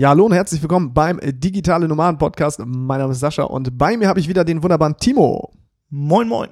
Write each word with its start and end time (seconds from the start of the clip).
Ja, 0.00 0.08
hallo 0.08 0.24
und 0.24 0.32
herzlich 0.32 0.62
willkommen 0.62 0.94
beim 0.94 1.20
Digitale 1.22 1.86
Nomaden 1.86 2.16
Podcast. 2.16 2.58
Mein 2.64 3.00
Name 3.00 3.12
ist 3.12 3.20
Sascha 3.20 3.42
und 3.42 3.76
bei 3.76 3.98
mir 3.98 4.08
habe 4.08 4.18
ich 4.18 4.28
wieder 4.30 4.46
den 4.46 4.62
wunderbaren 4.62 4.96
Timo. 4.96 5.52
Moin, 5.90 6.26
moin. 6.26 6.48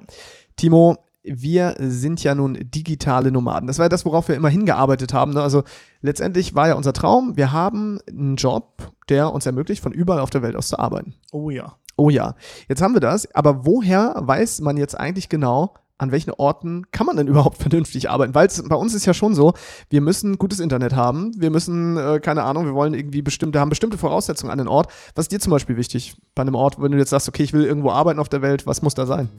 Timo, 0.55 0.97
wir 1.23 1.73
sind 1.79 2.23
ja 2.23 2.35
nun 2.35 2.59
digitale 2.61 3.31
Nomaden. 3.31 3.65
Das 3.65 3.79
war 3.79 3.85
ja 3.85 3.89
das, 3.89 4.05
worauf 4.05 4.27
wir 4.27 4.35
immer 4.35 4.49
hingearbeitet 4.49 5.15
haben. 5.15 5.33
Ne? 5.33 5.41
Also 5.41 5.63
letztendlich 6.01 6.53
war 6.53 6.67
ja 6.67 6.75
unser 6.75 6.93
Traum, 6.93 7.37
wir 7.37 7.51
haben 7.51 7.99
einen 8.07 8.35
Job, 8.35 8.91
der 9.09 9.33
uns 9.33 9.47
ermöglicht, 9.47 9.81
von 9.81 9.93
überall 9.93 10.19
auf 10.19 10.29
der 10.29 10.43
Welt 10.43 10.55
aus 10.55 10.67
zu 10.67 10.77
arbeiten. 10.77 11.15
Oh 11.31 11.49
ja. 11.49 11.73
Oh 11.97 12.11
ja, 12.11 12.35
jetzt 12.67 12.83
haben 12.83 12.93
wir 12.93 13.01
das, 13.01 13.33
aber 13.33 13.65
woher 13.65 14.13
weiß 14.15 14.61
man 14.61 14.77
jetzt 14.77 14.93
eigentlich 14.93 15.27
genau, 15.27 15.73
an 15.99 16.11
welchen 16.11 16.31
Orten 16.31 16.89
kann 16.91 17.05
man 17.05 17.17
denn 17.17 17.27
überhaupt 17.27 17.57
vernünftig 17.61 18.09
arbeiten? 18.09 18.33
Weil 18.33 18.47
bei 18.67 18.75
uns 18.75 18.95
ist 18.95 19.05
ja 19.05 19.13
schon 19.13 19.35
so, 19.35 19.53
wir 19.89 20.01
müssen 20.01 20.37
gutes 20.37 20.59
Internet 20.59 20.95
haben, 20.95 21.31
wir 21.37 21.51
müssen, 21.51 21.97
äh, 21.97 22.19
keine 22.19 22.43
Ahnung, 22.43 22.65
wir 22.65 22.73
wollen 22.73 22.93
irgendwie 22.93 23.21
bestimmte, 23.21 23.59
haben 23.59 23.69
bestimmte 23.69 23.97
Voraussetzungen 23.97 24.51
an 24.51 24.57
den 24.57 24.67
Ort. 24.67 24.91
Was 25.13 25.25
ist 25.25 25.31
dir 25.31 25.39
zum 25.39 25.51
Beispiel 25.51 25.77
wichtig 25.77 26.15
bei 26.33 26.41
einem 26.41 26.55
Ort, 26.55 26.81
wenn 26.81 26.91
du 26.91 26.97
jetzt 26.97 27.11
sagst, 27.11 27.27
okay, 27.27 27.43
ich 27.43 27.53
will 27.53 27.65
irgendwo 27.65 27.91
arbeiten 27.91 28.19
auf 28.19 28.29
der 28.29 28.41
Welt, 28.41 28.65
was 28.65 28.81
muss 28.81 28.95
da 28.95 29.05
sein? 29.05 29.29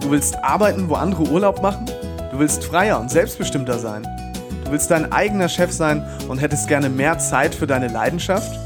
Du 0.00 0.12
willst 0.12 0.36
arbeiten, 0.36 0.88
wo 0.88 0.94
andere 0.94 1.24
Urlaub 1.24 1.60
machen? 1.62 1.86
Du 2.30 2.38
willst 2.38 2.64
freier 2.64 3.00
und 3.00 3.10
selbstbestimmter 3.10 3.78
sein? 3.78 4.06
Du 4.64 4.70
willst 4.70 4.90
dein 4.90 5.10
eigener 5.10 5.48
Chef 5.48 5.72
sein 5.72 6.04
und 6.28 6.38
hättest 6.38 6.68
gerne 6.68 6.88
mehr 6.88 7.18
Zeit 7.18 7.54
für 7.54 7.66
deine 7.66 7.88
Leidenschaft? 7.88 8.65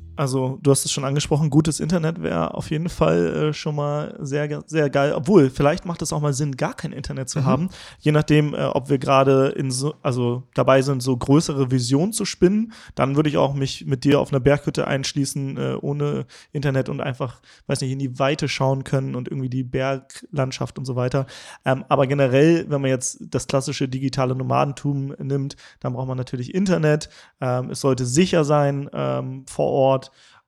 Also, 0.15 0.59
du 0.61 0.71
hast 0.71 0.85
es 0.85 0.91
schon 0.91 1.05
angesprochen, 1.05 1.49
gutes 1.49 1.79
Internet 1.79 2.21
wäre 2.21 2.53
auf 2.53 2.69
jeden 2.69 2.89
Fall 2.89 3.49
äh, 3.49 3.53
schon 3.53 3.75
mal 3.75 4.17
sehr, 4.19 4.61
sehr 4.67 4.89
geil. 4.89 5.13
Obwohl, 5.15 5.49
vielleicht 5.49 5.85
macht 5.85 6.01
es 6.01 6.13
auch 6.13 6.21
mal 6.21 6.33
Sinn, 6.33 6.57
gar 6.57 6.73
kein 6.73 6.91
Internet 6.91 7.29
zu 7.29 7.39
mhm. 7.39 7.45
haben. 7.45 7.69
Je 7.99 8.11
nachdem, 8.11 8.53
äh, 8.53 8.65
ob 8.65 8.89
wir 8.89 8.97
gerade 8.97 9.49
in 9.49 9.71
so, 9.71 9.95
also 10.01 10.43
dabei 10.53 10.81
sind, 10.81 11.01
so 11.01 11.15
größere 11.15 11.71
Visionen 11.71 12.13
zu 12.13 12.25
spinnen, 12.25 12.73
dann 12.95 13.15
würde 13.15 13.29
ich 13.29 13.37
auch 13.37 13.53
mich 13.53 13.85
mit 13.85 14.03
dir 14.03 14.19
auf 14.19 14.31
einer 14.31 14.39
Berghütte 14.39 14.85
einschließen, 14.87 15.57
äh, 15.57 15.77
ohne 15.81 16.25
Internet 16.51 16.89
und 16.89 17.01
einfach, 17.01 17.41
weiß 17.67 17.81
nicht, 17.81 17.91
in 17.91 17.99
die 17.99 18.19
Weite 18.19 18.47
schauen 18.47 18.83
können 18.83 19.15
und 19.15 19.27
irgendwie 19.27 19.49
die 19.49 19.63
Berglandschaft 19.63 20.77
und 20.77 20.85
so 20.85 20.95
weiter. 20.95 21.25
Ähm, 21.65 21.85
aber 21.89 22.07
generell, 22.07 22.65
wenn 22.69 22.81
man 22.81 22.89
jetzt 22.89 23.19
das 23.21 23.47
klassische 23.47 23.87
digitale 23.87 24.35
Nomadentum 24.35 25.15
nimmt, 25.19 25.55
dann 25.79 25.93
braucht 25.93 26.07
man 26.07 26.17
natürlich 26.17 26.53
Internet. 26.53 27.09
Ähm, 27.39 27.69
es 27.71 27.81
sollte 27.81 28.05
sicher 28.05 28.43
sein 28.43 28.89
ähm, 28.93 29.45
vor 29.47 29.67
Ort. 29.67 30.00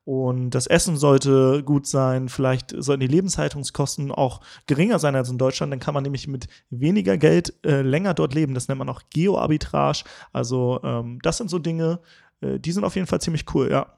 Und 0.06 0.50
das 0.50 0.68
Essen 0.68 0.98
sollte 0.98 1.64
gut 1.64 1.88
sein. 1.88 2.28
Vielleicht 2.28 2.74
sollten 2.78 3.00
die 3.00 3.08
Lebenshaltungskosten 3.08 4.12
auch 4.12 4.42
geringer 4.68 5.00
sein 5.00 5.16
als 5.16 5.30
in 5.30 5.38
Deutschland. 5.38 5.72
Dann 5.72 5.80
kann 5.80 5.94
man 5.94 6.04
nämlich 6.04 6.28
mit 6.28 6.48
weniger 6.70 7.18
Geld 7.18 7.54
äh, 7.66 7.82
länger 7.82 8.14
dort 8.14 8.34
leben. 8.34 8.54
Das 8.54 8.68
nennt 8.68 8.80
man 8.80 8.90
auch 8.90 9.02
Geoarbitrage. 9.12 10.04
Also, 10.34 10.82
ähm, 10.84 11.20
das 11.24 11.38
sind 11.38 11.50
so 11.50 11.58
Dinge, 11.58 12.00
äh, 12.42 12.60
die 12.60 12.74
sind 12.74 12.84
auf 12.84 12.96
jeden 12.96 13.08
Fall 13.08 13.22
ziemlich 13.22 13.46
cool, 13.54 13.72
ja. 13.72 13.98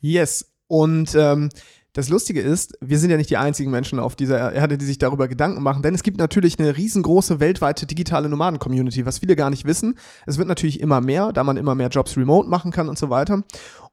Yes. 0.00 0.52
Und 0.68 1.16
ähm, 1.16 1.48
das 1.92 2.08
Lustige 2.08 2.40
ist, 2.40 2.78
wir 2.80 3.00
sind 3.00 3.10
ja 3.10 3.16
nicht 3.16 3.30
die 3.30 3.36
einzigen 3.36 3.72
Menschen 3.72 3.98
auf 3.98 4.14
dieser 4.14 4.52
Erde, 4.52 4.78
die 4.78 4.84
sich 4.84 4.98
darüber 4.98 5.26
Gedanken 5.26 5.60
machen, 5.60 5.82
denn 5.82 5.92
es 5.92 6.04
gibt 6.04 6.18
natürlich 6.18 6.56
eine 6.60 6.76
riesengroße 6.76 7.40
weltweite 7.40 7.84
digitale 7.84 8.28
Nomaden-Community, 8.28 9.04
was 9.06 9.18
viele 9.18 9.34
gar 9.34 9.50
nicht 9.50 9.64
wissen. 9.64 9.98
Es 10.24 10.38
wird 10.38 10.46
natürlich 10.46 10.78
immer 10.78 11.00
mehr, 11.00 11.32
da 11.32 11.42
man 11.42 11.56
immer 11.56 11.74
mehr 11.74 11.88
Jobs 11.88 12.16
remote 12.16 12.48
machen 12.48 12.70
kann 12.70 12.88
und 12.88 12.96
so 12.96 13.10
weiter. 13.10 13.42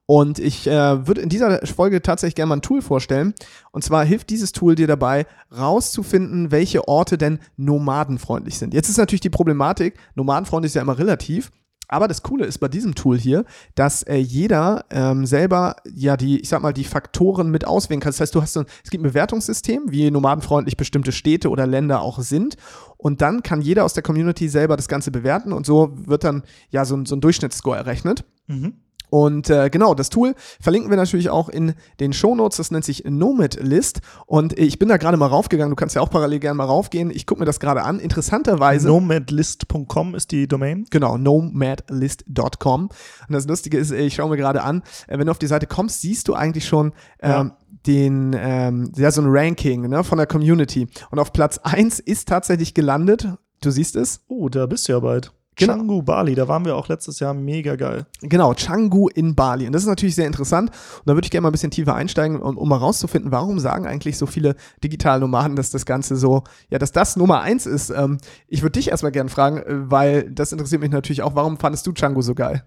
Und 0.09 0.39
ich 0.39 0.65
äh, 0.67 1.05
würde 1.05 1.19
in 1.19 1.27
dieser 1.27 1.59
Folge 1.67 2.01
tatsächlich 2.01 2.35
gerne 2.35 2.47
mal 2.49 2.55
ein 2.55 2.61
Tool 2.61 2.81
vorstellen. 2.81 3.33
Und 3.71 3.83
zwar 3.83 4.05
hilft 4.05 4.29
dieses 4.29 4.53
Tool 4.53 4.75
dir 4.75 4.87
dabei, 4.87 5.27
rauszufinden, 5.55 6.49
welche 6.49 6.87
Orte 6.87 7.17
denn 7.17 7.39
nomadenfreundlich 7.57 8.57
sind. 8.57 8.73
Jetzt 8.73 8.87
ist 8.87 8.97
natürlich 8.97 9.21
die 9.21 9.29
Problematik, 9.29 9.99
nomadenfreundlich 10.15 10.69
ist 10.69 10.75
ja 10.75 10.81
immer 10.81 10.97
relativ. 10.97 11.51
Aber 11.89 12.07
das 12.07 12.23
Coole 12.23 12.45
ist 12.45 12.59
bei 12.59 12.67
diesem 12.69 12.95
Tool 12.95 13.17
hier, 13.17 13.45
dass 13.75 14.03
äh, 14.03 14.15
jeder 14.15 14.85
ähm, 14.91 15.25
selber 15.25 15.77
ja 15.93 16.17
die, 16.17 16.39
ich 16.39 16.49
sag 16.49 16.61
mal, 16.61 16.73
die 16.73 16.83
Faktoren 16.83 17.49
mit 17.49 17.65
auswählen 17.65 17.99
kann. 17.99 18.11
Das 18.11 18.19
heißt, 18.19 18.35
du 18.35 18.41
hast 18.41 18.53
so, 18.53 18.63
es 18.83 18.89
gibt 18.89 19.01
ein 19.01 19.09
Bewertungssystem, 19.09 19.83
wie 19.89 20.09
nomadenfreundlich 20.11 20.77
bestimmte 20.77 21.11
Städte 21.11 21.49
oder 21.49 21.65
Länder 21.65 22.01
auch 22.01 22.19
sind. 22.19 22.55
Und 22.97 23.21
dann 23.21 23.43
kann 23.43 23.61
jeder 23.61 23.85
aus 23.85 23.93
der 23.93 24.03
Community 24.03 24.49
selber 24.49 24.75
das 24.75 24.87
Ganze 24.87 25.11
bewerten 25.11 25.53
und 25.53 25.65
so 25.65 25.91
wird 25.95 26.23
dann 26.23 26.43
ja 26.69 26.83
so, 26.83 27.03
so 27.05 27.15
ein 27.15 27.21
Durchschnittsscore 27.21 27.77
errechnet. 27.77 28.25
Mhm. 28.47 28.73
Und 29.09 29.49
äh, 29.49 29.69
genau, 29.69 29.93
das 29.93 30.09
Tool 30.09 30.35
verlinken 30.59 30.89
wir 30.89 30.97
natürlich 30.97 31.29
auch 31.29 31.49
in 31.49 31.73
den 31.99 32.13
Shownotes. 32.13 32.57
Das 32.57 32.71
nennt 32.71 32.85
sich 32.85 33.05
Nomad 33.05 33.57
List. 33.61 34.01
Und 34.25 34.57
ich 34.57 34.79
bin 34.79 34.89
da 34.89 34.97
gerade 34.97 35.17
mal 35.17 35.27
raufgegangen. 35.27 35.71
Du 35.71 35.75
kannst 35.75 35.95
ja 35.95 36.01
auch 36.01 36.09
parallel 36.09 36.39
gerne 36.39 36.55
mal 36.55 36.65
raufgehen. 36.65 37.11
Ich 37.11 37.25
gucke 37.25 37.39
mir 37.39 37.45
das 37.45 37.59
gerade 37.59 37.83
an. 37.83 37.99
Interessanterweise. 37.99 38.87
Nomadlist.com 38.87 40.15
ist 40.15 40.31
die 40.31 40.47
Domain. 40.47 40.85
Genau, 40.89 41.17
nomadlist.com. 41.17 42.83
Und 42.83 43.33
das 43.33 43.47
Lustige 43.47 43.77
ist, 43.77 43.91
ich 43.91 44.15
schaue 44.15 44.29
mir 44.29 44.37
gerade 44.37 44.63
an, 44.63 44.83
äh, 45.07 45.17
wenn 45.17 45.27
du 45.27 45.31
auf 45.31 45.39
die 45.39 45.47
Seite 45.47 45.67
kommst, 45.67 46.01
siehst 46.01 46.27
du 46.27 46.33
eigentlich 46.33 46.67
schon 46.67 46.93
ähm, 47.21 47.31
ja. 47.31 47.57
den, 47.85 48.35
ähm, 48.37 48.91
ja, 48.95 49.11
so 49.11 49.21
ein 49.21 49.27
Ranking 49.29 49.87
ne, 49.87 50.03
von 50.03 50.17
der 50.17 50.27
Community. 50.27 50.87
Und 51.11 51.19
auf 51.19 51.31
Platz 51.31 51.59
1 51.59 51.99
ist 51.99 52.27
tatsächlich 52.27 52.73
gelandet. 52.73 53.27
Du 53.61 53.71
siehst 53.71 53.95
es? 53.95 54.21
Oh, 54.27 54.49
da 54.49 54.65
bist 54.65 54.87
du 54.87 54.93
ja 54.93 54.99
bald. 54.99 55.31
Genau. 55.57 55.73
Canggu, 55.73 56.03
Bali, 56.03 56.35
da 56.35 56.47
waren 56.47 56.65
wir 56.65 56.75
auch 56.75 56.87
letztes 56.87 57.19
Jahr 57.19 57.33
mega 57.33 57.75
geil. 57.75 58.05
Genau, 58.21 58.53
Canggu 58.55 59.07
in 59.09 59.35
Bali. 59.35 59.65
Und 59.65 59.73
das 59.73 59.81
ist 59.81 59.87
natürlich 59.87 60.13
sehr 60.13 60.27
interessant. 60.27 60.69
Und 60.69 61.07
da 61.07 61.15
würde 61.15 61.25
ich 61.25 61.31
gerne 61.31 61.41
mal 61.41 61.49
ein 61.49 61.51
bisschen 61.51 61.71
tiefer 61.71 61.95
einsteigen, 61.95 62.39
um, 62.39 62.57
um 62.57 62.69
mal 62.69 62.77
rauszufinden, 62.77 63.31
warum 63.31 63.59
sagen 63.59 63.87
eigentlich 63.87 64.17
so 64.17 64.27
viele 64.27 64.55
digitale 64.83 65.19
Nomaden, 65.19 65.55
dass 65.55 65.71
das 65.71 65.85
Ganze 65.87 66.15
so, 66.15 66.43
ja, 66.69 66.77
dass 66.77 66.91
das 66.91 67.15
Nummer 67.15 67.41
eins 67.41 67.65
ist. 67.65 67.89
Ähm, 67.89 68.19
ich 68.47 68.61
würde 68.61 68.73
dich 68.73 68.89
erstmal 68.89 69.11
gerne 69.11 69.29
fragen, 69.29 69.57
äh, 69.57 69.89
weil 69.89 70.29
das 70.29 70.51
interessiert 70.51 70.81
mich 70.81 70.91
natürlich 70.91 71.23
auch, 71.23 71.33
warum 71.33 71.57
fandest 71.57 71.87
du 71.87 71.93
Canggu 71.93 72.21
so 72.21 72.35
geil? 72.35 72.63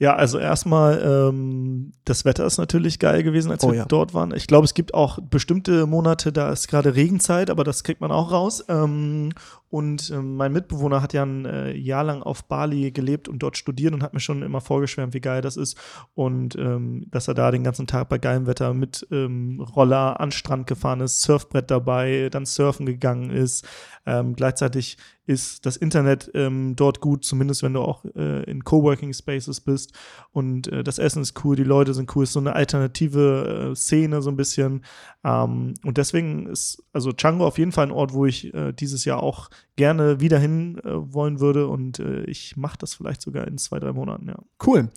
Ja, 0.00 0.16
also 0.16 0.38
erstmal, 0.38 0.98
ähm, 1.04 1.92
das 2.06 2.24
Wetter 2.24 2.46
ist 2.46 2.56
natürlich 2.56 2.98
geil 2.98 3.22
gewesen, 3.22 3.50
als 3.50 3.62
oh, 3.64 3.70
wir 3.70 3.80
ja. 3.80 3.84
dort 3.84 4.14
waren. 4.14 4.34
Ich 4.34 4.46
glaube, 4.46 4.64
es 4.64 4.72
gibt 4.72 4.94
auch 4.94 5.18
bestimmte 5.20 5.86
Monate, 5.86 6.32
da 6.32 6.50
ist 6.50 6.68
gerade 6.68 6.94
Regenzeit, 6.94 7.50
aber 7.50 7.64
das 7.64 7.84
kriegt 7.84 8.00
man 8.00 8.10
auch 8.10 8.32
raus. 8.32 8.64
Ähm, 8.70 9.34
und 9.70 10.10
ähm, 10.10 10.34
mein 10.34 10.52
Mitbewohner 10.52 11.00
hat 11.00 11.12
ja 11.12 11.22
ein 11.22 11.46
äh, 11.46 11.72
Jahr 11.76 12.02
lang 12.02 12.22
auf 12.22 12.44
Bali 12.44 12.90
gelebt 12.90 13.28
und 13.28 13.38
dort 13.38 13.56
studiert 13.56 13.94
und 13.94 14.02
hat 14.02 14.12
mir 14.12 14.20
schon 14.20 14.42
immer 14.42 14.60
vorgeschwärmt, 14.60 15.14
wie 15.14 15.20
geil 15.20 15.42
das 15.42 15.56
ist. 15.56 15.78
Und 16.14 16.56
ähm, 16.56 17.06
dass 17.10 17.28
er 17.28 17.34
da 17.34 17.52
den 17.52 17.62
ganzen 17.62 17.86
Tag 17.86 18.08
bei 18.08 18.18
geilem 18.18 18.48
Wetter 18.48 18.74
mit 18.74 19.06
ähm, 19.12 19.60
Roller 19.60 20.18
an 20.18 20.32
Strand 20.32 20.66
gefahren 20.66 21.00
ist, 21.00 21.22
Surfbrett 21.22 21.70
dabei, 21.70 22.28
dann 22.32 22.46
surfen 22.46 22.84
gegangen 22.84 23.30
ist. 23.30 23.64
Ähm, 24.06 24.34
gleichzeitig 24.34 24.96
ist 25.30 25.64
das 25.64 25.76
Internet 25.76 26.28
ähm, 26.34 26.74
dort 26.74 27.00
gut, 27.00 27.24
zumindest 27.24 27.62
wenn 27.62 27.74
du 27.74 27.80
auch 27.82 28.04
äh, 28.16 28.42
in 28.50 28.64
Coworking 28.64 29.12
Spaces 29.12 29.60
bist. 29.60 29.92
Und 30.32 30.66
äh, 30.66 30.82
das 30.82 30.98
Essen 30.98 31.22
ist 31.22 31.44
cool, 31.44 31.54
die 31.54 31.62
Leute 31.62 31.94
sind 31.94 32.14
cool, 32.16 32.24
ist 32.24 32.32
so 32.32 32.40
eine 32.40 32.56
alternative 32.56 33.70
äh, 33.70 33.76
Szene 33.76 34.22
so 34.22 34.30
ein 34.30 34.36
bisschen. 34.36 34.84
Ähm, 35.22 35.74
und 35.84 35.98
deswegen 35.98 36.46
ist 36.46 36.82
also 36.92 37.12
Django 37.12 37.46
auf 37.46 37.58
jeden 37.58 37.70
Fall 37.70 37.86
ein 37.86 37.92
Ort, 37.92 38.12
wo 38.12 38.26
ich 38.26 38.52
äh, 38.52 38.72
dieses 38.72 39.04
Jahr 39.04 39.22
auch 39.22 39.50
gerne 39.76 40.20
wieder 40.20 40.38
hin 40.38 40.78
äh, 40.84 40.90
wollen 40.92 41.40
würde 41.40 41.66
und 41.66 41.98
äh, 42.00 42.24
ich 42.24 42.56
mache 42.56 42.76
das 42.78 42.94
vielleicht 42.94 43.22
sogar 43.22 43.46
in 43.46 43.56
zwei, 43.56 43.78
drei 43.78 43.92
Monaten, 43.92 44.28
ja. 44.28 44.36
Cool. 44.64 44.90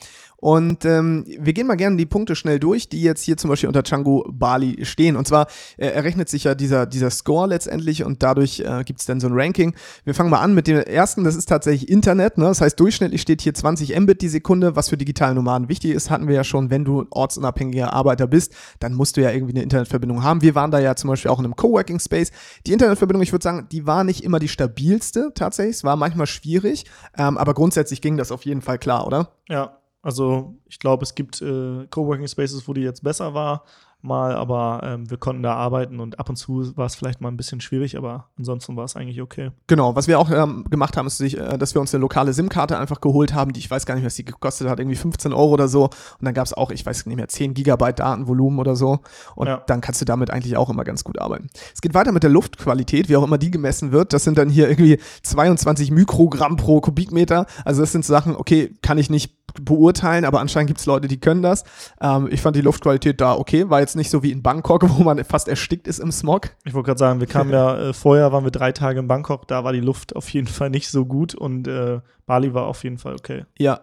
Und 0.43 0.83
ähm, 0.83 1.23
wir 1.39 1.53
gehen 1.53 1.67
mal 1.67 1.75
gerne 1.75 1.95
die 1.95 2.05
Punkte 2.05 2.35
schnell 2.35 2.59
durch, 2.59 2.89
die 2.89 3.01
jetzt 3.01 3.23
hier 3.23 3.37
zum 3.37 3.49
Beispiel 3.49 3.67
unter 3.67 3.81
Django 3.81 4.25
Bali 4.29 4.83
stehen. 4.83 5.15
Und 5.15 5.25
zwar 5.25 5.47
äh, 5.77 5.87
errechnet 5.87 6.27
sich 6.27 6.43
ja 6.43 6.53
dieser, 6.53 6.85
dieser 6.85 7.11
Score 7.11 7.47
letztendlich 7.47 8.03
und 8.03 8.21
dadurch 8.21 8.59
äh, 8.59 8.83
gibt 8.83 8.99
es 8.99 9.05
dann 9.05 9.21
so 9.21 9.27
ein 9.27 9.33
Ranking. 9.33 9.73
Wir 10.03 10.13
fangen 10.13 10.29
mal 10.29 10.41
an 10.41 10.53
mit 10.53 10.67
dem 10.67 10.75
ersten, 10.79 11.23
das 11.23 11.37
ist 11.37 11.47
tatsächlich 11.47 11.87
Internet. 11.87 12.37
Ne? 12.37 12.43
Das 12.43 12.59
heißt, 12.59 12.77
durchschnittlich 12.77 13.21
steht 13.21 13.39
hier 13.39 13.53
20 13.53 13.97
Mbit 13.97 14.21
die 14.21 14.27
Sekunde, 14.27 14.75
was 14.75 14.89
für 14.89 14.97
digitale 14.97 15.33
Nomaden 15.33 15.69
wichtig 15.69 15.91
ist, 15.91 16.09
hatten 16.09 16.27
wir 16.27 16.35
ja 16.35 16.43
schon, 16.43 16.69
wenn 16.69 16.83
du 16.83 17.05
ortsunabhängiger 17.09 17.93
Arbeiter 17.93 18.27
bist, 18.27 18.53
dann 18.81 18.95
musst 18.95 19.15
du 19.15 19.21
ja 19.21 19.31
irgendwie 19.31 19.53
eine 19.53 19.63
Internetverbindung 19.63 20.23
haben. 20.23 20.41
Wir 20.41 20.55
waren 20.55 20.71
da 20.71 20.79
ja 20.79 20.97
zum 20.97 21.09
Beispiel 21.09 21.31
auch 21.31 21.39
in 21.39 21.45
einem 21.45 21.55
Coworking 21.55 22.01
Space. 22.01 22.31
Die 22.67 22.73
Internetverbindung, 22.73 23.23
ich 23.23 23.31
würde 23.31 23.43
sagen, 23.43 23.67
die 23.71 23.87
war 23.87 24.03
nicht 24.03 24.25
immer 24.25 24.39
die 24.39 24.49
stabilste 24.53 25.31
tatsächlich. 25.35 25.77
Es 25.77 25.83
war 25.83 25.95
manchmal 25.95 26.27
schwierig, 26.27 26.85
ähm, 27.17 27.37
aber 27.37 27.53
grundsätzlich 27.53 28.01
ging 28.01 28.17
das 28.17 28.31
auf 28.31 28.45
jeden 28.45 28.61
Fall 28.61 28.79
klar, 28.79 29.05
oder? 29.05 29.31
Ja, 29.49 29.77
also 30.01 30.55
ich 30.67 30.79
glaube, 30.79 31.03
es 31.03 31.15
gibt 31.15 31.41
äh, 31.41 31.87
Coworking 31.89 32.27
Spaces, 32.27 32.67
wo 32.67 32.73
die 32.73 32.81
jetzt 32.81 33.03
besser 33.03 33.33
war. 33.33 33.63
Mal, 34.03 34.35
aber 34.35 34.81
ähm, 34.83 35.09
wir 35.09 35.17
konnten 35.17 35.43
da 35.43 35.55
arbeiten 35.55 35.99
und 35.99 36.19
ab 36.19 36.29
und 36.29 36.35
zu 36.35 36.75
war 36.75 36.85
es 36.85 36.95
vielleicht 36.95 37.21
mal 37.21 37.29
ein 37.29 37.37
bisschen 37.37 37.61
schwierig, 37.61 37.97
aber 37.97 38.29
ansonsten 38.37 38.75
war 38.75 38.85
es 38.85 38.95
eigentlich 38.95 39.21
okay. 39.21 39.51
Genau, 39.67 39.95
was 39.95 40.07
wir 40.07 40.19
auch 40.19 40.29
ähm, 40.29 40.65
gemacht 40.69 40.97
haben, 40.97 41.07
ist, 41.07 41.21
äh, 41.21 41.57
dass 41.57 41.73
wir 41.73 41.81
uns 41.81 41.93
eine 41.93 42.01
lokale 42.01 42.33
SIM-Karte 42.33 42.77
einfach 42.77 43.01
geholt 43.01 43.33
haben, 43.33 43.53
die 43.53 43.59
ich 43.59 43.71
weiß 43.71 43.85
gar 43.85 43.95
nicht, 43.95 44.05
was 44.05 44.15
die 44.15 44.25
gekostet 44.25 44.67
hat, 44.67 44.79
irgendwie 44.79 44.97
15 44.97 45.33
Euro 45.33 45.51
oder 45.51 45.67
so. 45.67 45.85
Und 45.85 45.93
dann 46.21 46.33
gab 46.33 46.45
es 46.45 46.53
auch, 46.53 46.71
ich 46.71 46.85
weiß 46.85 47.05
nicht 47.05 47.15
mehr, 47.15 47.27
10 47.27 47.53
Gigabyte 47.53 47.99
Datenvolumen 47.99 48.59
oder 48.59 48.75
so. 48.75 48.99
Und 49.35 49.47
ja. 49.47 49.63
dann 49.67 49.81
kannst 49.81 50.01
du 50.01 50.05
damit 50.05 50.31
eigentlich 50.31 50.57
auch 50.57 50.69
immer 50.69 50.83
ganz 50.83 51.03
gut 51.03 51.19
arbeiten. 51.19 51.49
Es 51.73 51.81
geht 51.81 51.93
weiter 51.93 52.11
mit 52.11 52.23
der 52.23 52.29
Luftqualität, 52.29 53.09
wie 53.09 53.15
auch 53.15 53.23
immer 53.23 53.37
die 53.37 53.51
gemessen 53.51 53.91
wird. 53.91 54.13
Das 54.13 54.23
sind 54.23 54.37
dann 54.37 54.49
hier 54.49 54.69
irgendwie 54.69 54.99
22 55.23 55.91
Mikrogramm 55.91 56.57
pro 56.57 56.81
Kubikmeter. 56.81 57.45
Also 57.65 57.81
das 57.81 57.91
sind 57.91 58.05
Sachen, 58.05 58.35
okay, 58.35 58.75
kann 58.81 58.97
ich 58.97 59.09
nicht 59.09 59.42
beurteilen, 59.61 60.25
aber 60.25 60.39
anscheinend 60.39 60.67
gibt 60.67 60.79
es 60.79 60.85
Leute, 60.85 61.07
die 61.07 61.19
können 61.19 61.41
das. 61.41 61.63
Ähm, 62.01 62.27
ich 62.31 62.41
fand 62.41 62.55
die 62.55 62.61
Luftqualität 62.61 63.21
da 63.21 63.35
okay, 63.35 63.69
war 63.69 63.79
jetzt 63.79 63.95
nicht 63.95 64.09
so 64.09 64.23
wie 64.23 64.31
in 64.31 64.41
Bangkok, 64.41 64.83
wo 64.97 65.03
man 65.03 65.23
fast 65.23 65.47
erstickt 65.47 65.87
ist 65.87 65.99
im 65.99 66.11
Smog. 66.11 66.51
Ich 66.65 66.73
wollte 66.73 66.87
gerade 66.87 66.99
sagen, 66.99 67.19
wir 67.19 67.27
kamen 67.27 67.51
ja, 67.51 67.89
äh, 67.89 67.93
vorher 67.93 68.31
waren 68.31 68.43
wir 68.43 68.51
drei 68.51 68.71
Tage 68.71 68.99
in 68.99 69.07
Bangkok, 69.07 69.47
da 69.47 69.63
war 69.63 69.73
die 69.73 69.79
Luft 69.79 70.15
auf 70.15 70.29
jeden 70.29 70.47
Fall 70.47 70.69
nicht 70.69 70.89
so 70.89 71.05
gut 71.05 71.35
und 71.35 71.67
äh, 71.67 71.99
Bali 72.25 72.53
war 72.53 72.65
auf 72.65 72.83
jeden 72.83 72.97
Fall 72.97 73.13
okay. 73.13 73.45
Ja, 73.57 73.81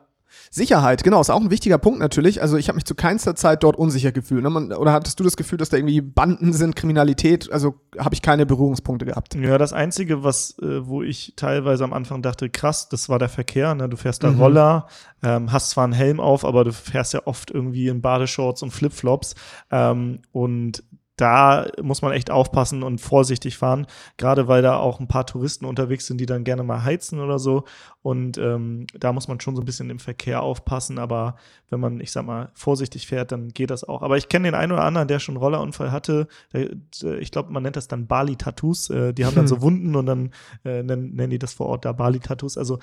Sicherheit, 0.51 1.05
genau, 1.05 1.21
ist 1.21 1.31
auch 1.31 1.41
ein 1.41 1.51
wichtiger 1.51 1.79
Punkt 1.79 1.99
natürlich. 2.01 2.43
Also 2.43 2.57
ich 2.57 2.69
habe 2.69 2.77
mich 2.77 2.85
zu 2.85 2.95
keinster 2.95 3.35
Zeit 3.37 3.63
dort 3.63 3.77
unsicher 3.77 4.13
gefühlt. 4.13 4.43
Ne? 4.43 4.51
Man, 4.51 4.73
oder 4.73 4.93
hattest 4.93 5.21
du 5.21 5.25
das 5.25 5.37
Gefühl, 5.37 5.59
dass 5.59 5.69
da 5.69 5.77
irgendwie 5.77 6.01
Banden 6.01 6.53
sind, 6.53 6.77
Kriminalität? 6.77 7.51
Also 7.53 7.75
habe 7.99 8.15
ich 8.15 8.23
keine 8.23 8.47
Berührungspunkte 8.47 9.07
gehabt. 9.07 9.35
Ja, 9.35 9.59
das 9.59 9.73
Einzige, 9.73 10.25
was, 10.25 10.59
äh, 10.59 10.87
wo 10.87 11.03
ich 11.03 11.35
teilweise 11.37 11.85
am 11.85 11.93
Anfang 11.93 12.23
dachte, 12.23 12.51
krass, 12.51 12.89
das 12.89 13.09
war 13.09 13.19
der 13.19 13.29
Verkehr. 13.29 13.75
Ne? 13.75 13.89
Du 13.89 13.97
fährst 13.97 14.23
da 14.23 14.31
mhm. 14.31 14.41
Roller, 14.41 14.87
ähm, 15.23 15.53
hast 15.53 15.71
zwar 15.71 15.85
einen 15.85 15.93
Helm 15.93 16.21
auf, 16.21 16.45
aber 16.45 16.65
du 16.65 16.73
fährst 16.73 17.13
ja 17.13 17.27
oft 17.27 17.51
irgendwie 17.51 17.89
in 17.89 18.01
Badeshorts 18.01 18.63
und 18.63 18.71
Flipflops. 18.71 19.35
Ähm, 19.71 20.21
und 20.33 20.83
da 21.21 21.67
muss 21.83 22.03
man 22.03 22.13
echt 22.13 22.31
aufpassen 22.31 22.83
und 22.83 23.01
vorsichtig 23.01 23.59
fahren, 23.59 23.87
gerade 24.17 24.49
weil 24.49 24.63
da 24.63 24.79
auch 24.79 25.01
ein 25.01 25.09
paar 25.09 25.27
Touristen 25.27 25.67
unterwegs 25.67 26.07
sind, 26.07 26.19
die 26.19 26.27
dann 26.27 26.45
gerne 26.45 26.63
mal 26.63 26.83
heizen 26.83 27.21
oder 27.21 27.39
so. 27.39 27.65
Und 28.03 28.39
ähm, 28.39 28.87
da 28.99 29.13
muss 29.13 29.29
man 29.29 29.39
schon 29.41 29.55
so 29.55 29.61
ein 29.61 29.67
bisschen 29.67 29.91
im 29.91 29.99
Verkehr 29.99 30.43
aufpassen. 30.43 30.99
Aber 30.99 31.37
wenn 31.69 31.81
man, 31.81 32.01
ich 32.01 32.13
sag 32.13 32.25
mal, 32.25 32.51
vorsichtig 32.55 33.07
fährt, 33.07 33.33
dann 33.33 33.51
geht 33.51 33.71
das 33.71 33.85
auch. 33.85 34.03
Aber 34.03 34.17
ich 34.17 34.29
kenne 34.29 34.49
den 34.49 34.55
einen 34.55 34.73
oder 34.73 34.85
anderen, 34.85 35.09
der 35.09 35.19
schon 35.19 35.35
einen 35.35 35.43
Rollerunfall 35.43 35.93
hatte. 35.93 36.27
Ich 36.53 37.31
glaube, 37.31 37.53
man 37.53 37.63
nennt 37.63 37.77
das 37.77 37.89
dann 37.89 38.07
Bali-Tattoos. 38.07 38.89
Äh, 38.91 39.13
die 39.13 39.27
haben 39.27 39.35
dann 39.35 39.49
so 39.49 39.61
Wunden 39.63 39.95
und 39.97 40.07
dann 40.07 40.31
äh, 40.65 40.83
nennen, 40.83 41.15
nennen 41.15 41.31
die 41.31 41.39
das 41.39 41.53
vor 41.53 41.67
Ort 41.67 41.85
da 41.85 41.93
Bali-Tattoos. 41.93 42.57
Also, 42.57 42.79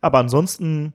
aber 0.00 0.18
ansonsten 0.18 0.94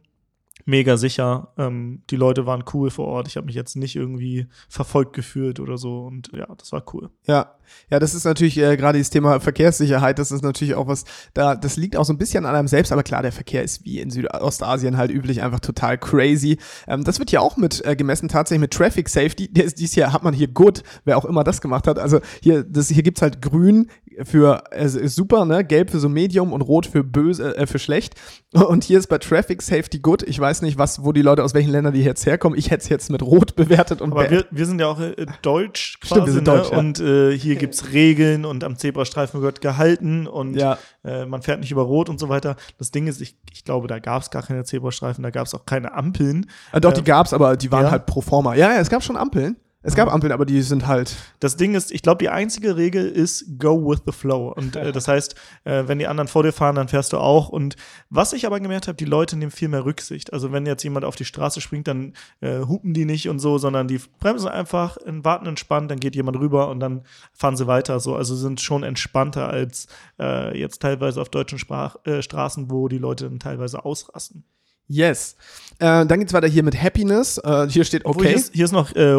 mega 0.68 0.98
sicher. 0.98 1.54
Ähm, 1.58 2.04
die 2.10 2.18
Leute 2.18 2.46
waren 2.46 2.64
cool 2.74 2.90
vor 2.90 3.08
Ort. 3.08 3.28
Ich 3.28 3.38
habe 3.38 3.46
mich 3.46 3.56
jetzt 3.56 3.76
nicht 3.76 3.96
irgendwie 3.96 4.48
verfolgt 4.68 5.14
gefühlt 5.14 5.60
oder 5.60 5.78
so. 5.78 6.02
Und 6.02 6.30
ja, 6.34 6.48
das 6.56 6.72
war 6.72 6.84
cool. 6.94 7.10
Ja, 7.26 7.56
ja, 7.90 8.00
das 8.00 8.14
ist 8.14 8.26
natürlich 8.26 8.58
äh, 8.58 8.76
gerade 8.78 9.00
das 9.00 9.10
Thema 9.10 9.40
Verkehrssicherheit. 9.40 10.20
Das 10.20 10.32
ist 10.32 10.44
natürlich 10.44 10.76
auch 10.76 10.88
was, 10.88 11.06
da 11.34 11.56
das 11.56 11.78
liegt 11.78 11.96
auch 11.96 12.06
so 12.06 12.14
ein 12.14 12.18
bisschen 12.18 12.46
an 12.46 12.56
einem 12.56 12.68
selbst. 12.68 12.92
Aber 12.92 13.04
klar, 13.04 13.22
der 13.22 13.32
Verkehr 13.32 13.64
ist 13.64 13.86
wie 13.86 14.00
in 14.00 14.10
Südostasien 14.10 14.98
halt 14.98 15.12
üblich 15.12 15.42
einfach 15.42 15.60
total 15.60 15.98
crazy. 15.98 16.58
Ähm, 16.88 17.04
das 17.04 17.20
wird 17.20 17.32
ja 17.32 17.40
auch 17.40 17.58
mit 17.58 17.84
äh, 17.86 17.96
gemessen 17.96 18.28
tatsächlich 18.28 18.62
mit 18.62 18.74
Traffic 18.74 19.10
Safety. 19.10 19.52
Dies 19.52 19.94
hier 19.94 20.12
hat 20.12 20.24
man 20.24 20.34
hier 20.34 20.48
gut, 20.48 20.84
wer 21.06 21.18
auch 21.18 21.26
immer 21.26 21.44
das 21.44 21.62
gemacht 21.62 21.88
hat. 21.88 21.98
Also 21.98 22.20
hier, 22.42 22.64
das, 22.64 22.90
hier 22.90 23.04
gibt's 23.04 23.22
halt 23.22 23.42
grün 23.42 23.88
für 24.24 24.64
äh, 24.72 24.88
super, 24.88 25.46
ne? 25.46 25.64
Gelb 25.64 25.92
für 25.92 26.00
so 26.00 26.10
Medium 26.10 26.54
und 26.54 26.62
rot 26.62 26.86
für 26.86 27.04
böse, 27.04 27.56
äh, 27.56 27.68
für 27.68 27.80
schlecht. 27.80 28.16
Und 28.54 28.84
hier 28.84 29.00
ist 29.00 29.08
bei 29.08 29.18
Traffic 29.18 29.62
Safety 29.62 30.00
good. 30.00 30.24
Ich 30.24 30.40
weiß 30.40 30.57
nicht, 30.62 30.78
was, 30.78 31.04
wo 31.04 31.12
die 31.12 31.22
Leute 31.22 31.44
aus 31.44 31.54
welchen 31.54 31.72
Ländern 31.72 31.94
die 31.94 32.04
jetzt 32.04 32.26
herkommen. 32.26 32.58
Ich 32.58 32.72
hätte 32.72 32.84
es 32.84 32.90
jetzt 32.90 33.10
mit 33.10 33.22
Rot 33.22 33.56
bewertet 33.56 34.02
und 34.02 34.12
Aber 34.12 34.30
wir, 34.30 34.46
wir, 34.52 34.66
sind 34.66 34.80
ja 34.80 34.88
auch 34.88 35.00
äh, 35.00 35.26
deutsch 35.42 36.00
quasi, 36.00 36.14
Stimmt, 36.14 36.28
wir 36.28 36.34
sind 36.34 36.48
ne? 36.48 36.54
deutsch, 36.54 36.72
ja. 36.72 36.78
Und 36.78 37.00
äh, 37.00 37.38
hier 37.38 37.56
gibt 37.56 37.76
es 37.76 37.92
Regeln 37.94 38.46
und 38.46 38.64
am 38.64 38.78
Zebrastreifen 38.78 39.42
wird 39.42 39.62
gehalten 39.62 40.28
und 40.28 40.56
ja. 40.56 40.78
äh, 41.04 41.26
man 41.26 41.42
fährt 41.42 41.60
nicht 41.60 41.72
über 41.72 41.84
Rot 41.84 42.10
und 42.10 42.20
so 42.20 42.30
weiter. 42.30 42.56
Das 42.78 42.92
Ding 42.92 43.08
ist, 43.08 43.22
ich, 43.22 43.38
ich 43.54 43.64
glaube, 43.64 43.88
da 43.88 44.00
gab 44.00 44.22
es 44.22 44.30
gar 44.30 44.44
keine 44.44 44.64
Zebrastreifen, 44.64 45.24
da 45.24 45.30
gab 45.30 45.48
es 45.48 45.54
auch 45.54 45.66
keine 45.66 45.94
Ampeln. 45.94 46.50
Äh, 46.72 46.82
doch, 46.82 46.94
die 46.94 47.04
gab 47.04 47.26
es, 47.26 47.34
aber 47.34 47.58
die 47.58 47.72
waren 47.72 47.86
ja. 47.86 47.92
halt 47.92 48.06
pro 48.06 48.22
forma. 48.22 48.56
Ja, 48.56 48.74
ja, 48.74 48.80
es 48.80 48.90
gab 48.90 49.04
schon 49.04 49.18
Ampeln. 49.18 49.58
Es 49.84 49.94
gab 49.96 50.12
Ampeln, 50.12 50.34
aber 50.34 50.46
die 50.46 50.64
sind 50.64 50.88
halt. 50.88 51.16
Das 51.40 51.56
Ding 51.56 51.76
ist, 51.76 51.92
ich 51.92 52.02
glaube, 52.02 52.18
die 52.18 52.30
einzige 52.30 52.78
Regel 52.78 53.08
ist 53.08 53.60
go 53.60 53.90
with 53.90 54.02
the 54.08 54.12
flow. 54.12 54.52
Und 54.52 54.76
äh, 54.76 54.92
das 54.92 55.08
heißt, 55.08 55.36
äh, 55.66 55.84
wenn 55.86 56.00
die 56.00 56.08
anderen 56.08 56.28
vor 56.28 56.42
dir 56.42 56.52
fahren, 56.52 56.76
dann 56.76 56.88
fährst 56.88 57.14
du 57.14 57.20
auch. 57.20 57.50
Und 57.50 57.76
was 58.10 58.34
ich 58.34 58.48
aber 58.48 58.60
gemerkt 58.60 58.88
habe, 58.88 58.98
die 58.98 59.06
Leute 59.06 59.38
nehmen 59.38 59.52
viel 59.52 59.68
mehr 59.68 59.86
Rücksicht. 59.86 60.34
Also 60.34 60.52
wenn 60.52 60.66
jetzt 60.66 60.84
jemand 60.84 61.06
auf 61.06 61.16
die 61.16 61.26
Straße 61.26 61.62
springt, 61.62 61.88
dann 61.88 62.14
äh, 62.42 62.62
hupen 62.62 62.96
die 62.96 63.06
nicht 63.06 63.30
und 63.30 63.38
so, 63.38 63.60
sondern 63.60 63.88
die 63.88 64.02
bremsen 64.20 64.50
einfach, 64.50 64.98
warten 65.06 65.46
entspannt, 65.46 65.92
dann 65.92 66.00
geht 66.00 66.16
jemand 66.16 66.40
rüber 66.40 66.70
und 66.70 66.80
dann 66.80 67.04
fahren 67.34 67.56
sie 67.56 67.68
weiter. 67.68 68.00
So, 68.00 68.16
also 68.16 68.36
sind 68.36 68.60
schon 68.60 68.82
entspannter 68.82 69.48
als 69.48 69.88
äh, 70.20 70.58
jetzt 70.60 70.82
teilweise 70.82 71.22
auf 71.22 71.30
deutschen 71.30 71.60
Sprach, 71.60 71.98
äh, 72.04 72.24
Straßen, 72.24 72.72
wo 72.72 72.88
die 72.88 72.98
Leute 72.98 73.30
dann 73.30 73.40
teilweise 73.40 73.86
ausrasten. 73.86 74.44
Yes. 74.88 75.36
Äh, 75.80 76.06
dann 76.06 76.20
geht's 76.20 76.34
weiter 76.34 76.48
hier 76.48 76.64
mit 76.64 76.82
Happiness. 76.82 77.38
Äh, 77.38 77.68
hier 77.70 77.84
steht 77.84 78.06
okay. 78.06 78.28
Hier 78.28 78.36
ist, 78.36 78.54
hier 78.54 78.66
ist, 78.66 78.72
noch 78.72 78.96
äh, 78.96 79.16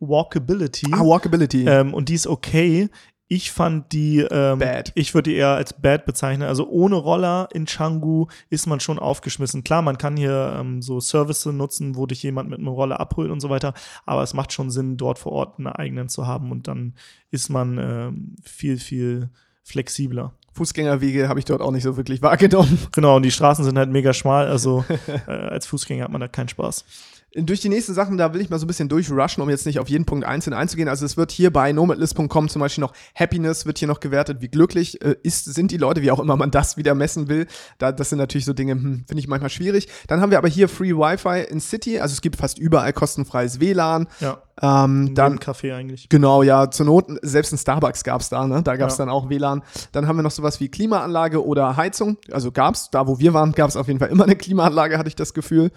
Walkability. 0.00 0.88
Ah, 0.92 1.00
Walkability. 1.00 1.66
Ähm, 1.66 1.92
und 1.92 2.08
die 2.08 2.14
ist 2.14 2.26
okay. 2.26 2.88
Ich 3.30 3.52
fand 3.52 3.92
die, 3.92 4.20
ähm, 4.20 4.58
bad. 4.58 4.90
ich 4.94 5.12
würde 5.12 5.28
die 5.30 5.36
eher 5.36 5.48
als 5.48 5.74
bad 5.74 6.06
bezeichnen. 6.06 6.48
Also 6.48 6.66
ohne 6.66 6.96
Roller 6.96 7.50
in 7.52 7.66
Changu 7.66 8.28
ist 8.48 8.66
man 8.66 8.80
schon 8.80 8.98
aufgeschmissen. 8.98 9.64
Klar, 9.64 9.82
man 9.82 9.98
kann 9.98 10.16
hier 10.16 10.56
ähm, 10.58 10.80
so 10.80 10.98
Services 10.98 11.52
nutzen, 11.52 11.94
wo 11.94 12.06
dich 12.06 12.22
jemand 12.22 12.48
mit 12.48 12.58
einem 12.58 12.68
Roller 12.68 12.98
abholt 12.98 13.30
und 13.30 13.40
so 13.40 13.50
weiter. 13.50 13.74
Aber 14.06 14.22
es 14.22 14.32
macht 14.32 14.54
schon 14.54 14.70
Sinn, 14.70 14.96
dort 14.96 15.18
vor 15.18 15.32
Ort 15.32 15.58
einen 15.58 15.66
eigenen 15.66 16.08
zu 16.08 16.26
haben 16.26 16.50
und 16.50 16.68
dann 16.68 16.94
ist 17.30 17.50
man 17.50 17.76
ähm, 17.76 18.36
viel, 18.42 18.78
viel 18.78 19.28
flexibler. 19.62 20.32
Fußgängerwege 20.58 21.28
habe 21.28 21.38
ich 21.38 21.44
dort 21.44 21.62
auch 21.62 21.70
nicht 21.70 21.84
so 21.84 21.96
wirklich 21.96 22.22
wahrgenommen. 22.22 22.78
Genau, 22.92 23.16
und 23.16 23.22
die 23.22 23.30
Straßen 23.30 23.64
sind 23.64 23.78
halt 23.78 23.90
mega 23.90 24.12
schmal, 24.12 24.48
also 24.48 24.84
äh, 25.26 25.30
als 25.30 25.66
Fußgänger 25.66 26.04
hat 26.04 26.10
man 26.10 26.20
da 26.20 26.28
keinen 26.28 26.48
Spaß 26.48 26.84
durch 27.34 27.60
die 27.60 27.68
nächsten 27.68 27.92
Sachen, 27.92 28.16
da 28.16 28.32
will 28.32 28.40
ich 28.40 28.48
mal 28.48 28.58
so 28.58 28.64
ein 28.64 28.68
bisschen 28.68 28.88
durchrushen, 28.88 29.42
um 29.42 29.50
jetzt 29.50 29.66
nicht 29.66 29.78
auf 29.78 29.88
jeden 29.88 30.06
Punkt 30.06 30.24
einzeln 30.24 30.54
einzugehen. 30.54 30.88
Also 30.88 31.04
es 31.04 31.16
wird 31.16 31.30
hier 31.30 31.52
bei 31.52 31.72
nomadlist.com 31.72 32.48
zum 32.48 32.60
Beispiel 32.60 32.80
noch 32.80 32.94
Happiness 33.14 33.66
wird 33.66 33.78
hier 33.78 33.88
noch 33.88 34.00
gewertet, 34.00 34.38
wie 34.40 34.48
glücklich 34.48 35.02
äh, 35.02 35.16
ist, 35.22 35.44
sind 35.44 35.70
die 35.70 35.76
Leute, 35.76 36.00
wie 36.02 36.10
auch 36.10 36.20
immer 36.20 36.36
man 36.36 36.50
das 36.50 36.76
wieder 36.76 36.94
messen 36.94 37.28
will. 37.28 37.46
Da, 37.78 37.92
das 37.92 38.10
sind 38.10 38.18
natürlich 38.18 38.46
so 38.46 38.54
Dinge, 38.54 38.72
hm, 38.72 39.04
finde 39.06 39.20
ich 39.20 39.28
manchmal 39.28 39.50
schwierig. 39.50 39.88
Dann 40.06 40.20
haben 40.20 40.30
wir 40.30 40.38
aber 40.38 40.48
hier 40.48 40.68
Free 40.68 40.94
Wi-Fi 40.94 41.50
in 41.50 41.60
City, 41.60 42.00
also 42.00 42.12
es 42.12 42.22
gibt 42.22 42.36
fast 42.36 42.58
überall 42.58 42.92
kostenfreies 42.92 43.60
WLAN. 43.60 44.08
Ja. 44.20 44.42
Ähm, 44.60 45.14
dann 45.14 45.38
Kaffee 45.38 45.72
eigentlich. 45.72 46.08
Genau, 46.08 46.42
ja, 46.42 46.70
zur 46.70 46.86
Not, 46.86 47.06
selbst 47.22 47.52
ein 47.52 47.58
Starbucks 47.58 48.02
gab 48.04 48.20
es 48.20 48.28
da, 48.28 48.46
ne? 48.46 48.62
Da 48.62 48.76
gab 48.76 48.90
es 48.90 48.98
ja. 48.98 49.04
dann 49.04 49.12
auch 49.12 49.28
WLAN. 49.28 49.62
Dann 49.92 50.08
haben 50.08 50.16
wir 50.16 50.22
noch 50.22 50.30
sowas 50.30 50.60
wie 50.60 50.68
Klimaanlage 50.68 51.44
oder 51.44 51.76
Heizung. 51.76 52.16
Also 52.32 52.50
gab 52.50 52.74
es, 52.74 52.90
da 52.90 53.06
wo 53.06 53.18
wir 53.18 53.34
waren, 53.34 53.52
gab 53.52 53.68
es 53.68 53.76
auf 53.76 53.86
jeden 53.86 53.98
Fall 54.00 54.08
immer 54.08 54.24
eine 54.24 54.36
Klimaanlage, 54.36 54.98
hatte 54.98 55.08
ich 55.08 55.16
das 55.16 55.34
Gefühl. 55.34 55.70